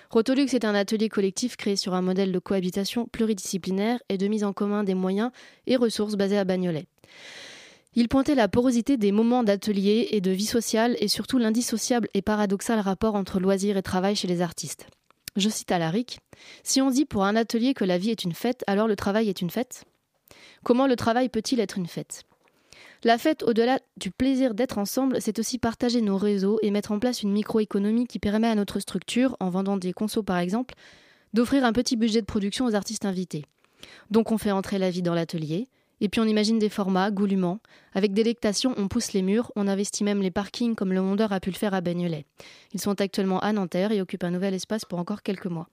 [0.09, 4.43] Rotolux est un atelier collectif créé sur un modèle de cohabitation pluridisciplinaire et de mise
[4.43, 5.31] en commun des moyens
[5.65, 6.85] et ressources basés à Bagnolet.
[7.95, 12.21] Il pointait la porosité des moments d'atelier et de vie sociale et surtout l'indissociable et
[12.21, 14.87] paradoxal rapport entre loisirs et travail chez les artistes.
[15.35, 16.19] Je cite Alaric
[16.63, 19.29] Si on dit pour un atelier que la vie est une fête, alors le travail
[19.29, 19.85] est une fête?
[20.63, 22.23] Comment le travail peut-il être une fête?
[23.03, 26.99] La fête, au-delà du plaisir d'être ensemble, c'est aussi partager nos réseaux et mettre en
[26.99, 30.73] place une microéconomie qui permet à notre structure, en vendant des consos par exemple,
[31.33, 33.45] d'offrir un petit budget de production aux artistes invités.
[34.09, 35.67] Donc on fait entrer la vie dans l'atelier,
[36.01, 37.59] et puis on imagine des formats goulûment.
[37.93, 41.39] Avec délectation, on pousse les murs, on investit même les parkings comme le Mondeur a
[41.39, 42.25] pu le faire à Bagnolet.
[42.73, 45.69] Ils sont actuellement à Nanterre et occupent un nouvel espace pour encore quelques mois.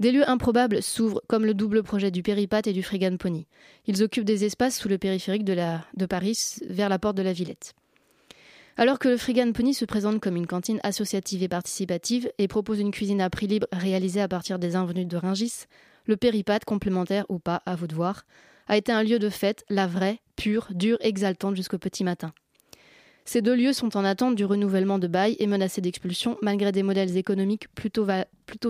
[0.00, 3.46] Des lieux improbables s'ouvrent, comme le double projet du Péripat et du Frigan Pony.
[3.86, 7.74] Ils occupent des espaces sous le périphérique de, Paris, vers la porte de la Villette.
[8.76, 12.80] Alors que le Frigan Pony se présente comme une cantine associative et participative et propose
[12.80, 15.66] une cuisine à prix libre réalisée à partir des invenus de Ringis,
[16.06, 18.24] le Péripat, complémentaire ou pas, à vous de voir,
[18.66, 22.32] a été un lieu de fête, la vraie, pure, dure, exaltante jusqu'au petit matin.
[23.24, 26.82] Ces deux lieux sont en attente du renouvellement de bail et menacés d'expulsion malgré des
[26.82, 28.06] modèles économiques plutôt,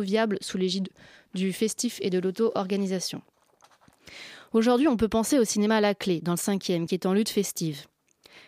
[0.00, 0.88] viables sous l'égide
[1.34, 3.20] du festif et de l'auto-organisation.
[4.52, 7.12] Aujourd'hui, on peut penser au cinéma à la clé, dans le cinquième, qui est en
[7.12, 7.86] lutte festive.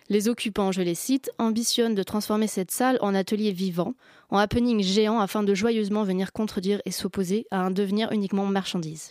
[0.09, 3.95] Les occupants, je les cite, ambitionnent de transformer cette salle en atelier vivant,
[4.31, 9.11] en happening géant afin de joyeusement venir contredire et s'opposer à un devenir uniquement marchandise.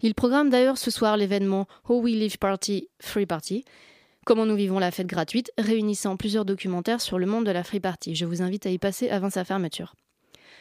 [0.00, 3.64] Il programme d'ailleurs ce soir l'événement How We Live Party Free Party,
[4.26, 7.78] Comment nous vivons la fête gratuite, réunissant plusieurs documentaires sur le monde de la free
[7.78, 8.16] party.
[8.16, 9.94] Je vous invite à y passer avant sa fermeture.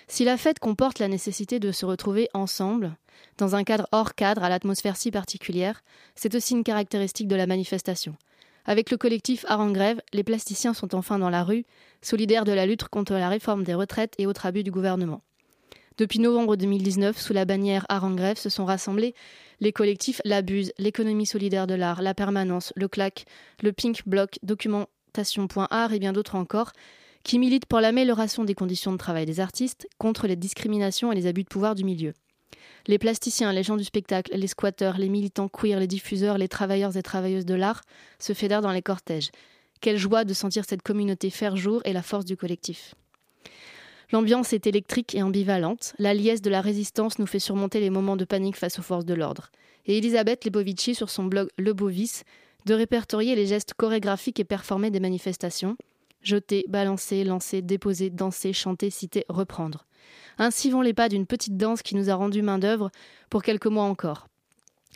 [0.07, 2.95] Si la fête comporte la nécessité de se retrouver ensemble,
[3.39, 5.81] dans un cadre hors cadre à l'atmosphère si particulière,
[6.13, 8.15] c'est aussi une caractéristique de la manifestation.
[8.65, 11.65] Avec le collectif Art en grève, les plasticiens sont enfin dans la rue,
[12.03, 15.23] solidaires de la lutte contre la réforme des retraites et autres abus du gouvernement.
[15.97, 19.15] Depuis novembre 2019, sous la bannière Art en grève, se sont rassemblés
[19.61, 23.23] les collectifs L'Abuse, l'économie solidaire de l'art, la permanence, le CLAC,
[23.63, 26.73] le Pink Bloc, documentation.art et bien d'autres encore,
[27.23, 31.27] qui militent pour l'amélioration des conditions de travail des artistes, contre les discriminations et les
[31.27, 32.11] abus de pouvoir du milieu.
[32.87, 36.97] Les plasticiens, les gens du spectacle, les squatteurs, les militants queer, les diffuseurs, les travailleurs
[36.97, 37.81] et travailleuses de l'art
[38.19, 39.31] se fédèrent dans les cortèges.
[39.79, 42.95] Quelle joie de sentir cette communauté faire jour et la force du collectif.
[44.11, 45.93] L'ambiance est électrique et ambivalente.
[45.97, 49.05] La liesse de la résistance nous fait surmonter les moments de panique face aux forces
[49.05, 49.51] de l'ordre.
[49.85, 52.23] Et Elisabeth Lebovici, sur son blog Le Bovis,
[52.65, 55.77] de répertorier les gestes chorégraphiques et performés des manifestations
[56.25, 59.85] jeter, balancer, lancer, déposer, danser, chanter, citer, reprendre.
[60.37, 62.91] Ainsi vont les pas d'une petite danse qui nous a rendu main-d'œuvre
[63.29, 64.27] pour quelques mois encore.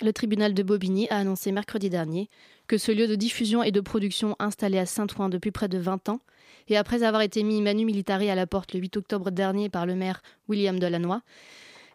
[0.01, 2.29] Le tribunal de Bobigny a annoncé mercredi dernier
[2.67, 6.09] que ce lieu de diffusion et de production installé à Saint-Ouen depuis près de 20
[6.09, 6.21] ans,
[6.69, 9.85] et après avoir été mis manu militari à la porte le 8 octobre dernier par
[9.85, 11.19] le maire William Delannoy,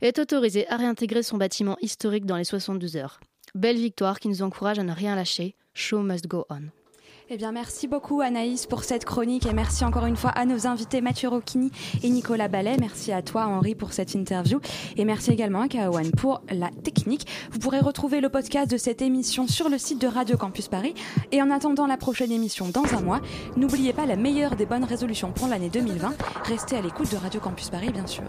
[0.02, 3.20] est autorisé à réintégrer son bâtiment historique dans les 72 heures.
[3.54, 5.54] Belle victoire qui nous encourage à ne rien lâcher.
[5.72, 6.83] Show must go on.
[7.30, 10.66] Eh bien, merci beaucoup Anaïs pour cette chronique et merci encore une fois à nos
[10.66, 11.70] invités Mathieu Rocchini
[12.02, 12.76] et Nicolas Ballet.
[12.78, 14.60] Merci à toi Henri pour cette interview
[14.98, 17.26] et merci également à Kaowan pour la technique.
[17.50, 20.92] Vous pourrez retrouver le podcast de cette émission sur le site de Radio Campus Paris
[21.32, 23.22] et en attendant la prochaine émission dans un mois,
[23.56, 26.14] n'oubliez pas la meilleure des bonnes résolutions pour l'année 2020.
[26.44, 28.24] Restez à l'écoute de Radio Campus Paris bien sûr.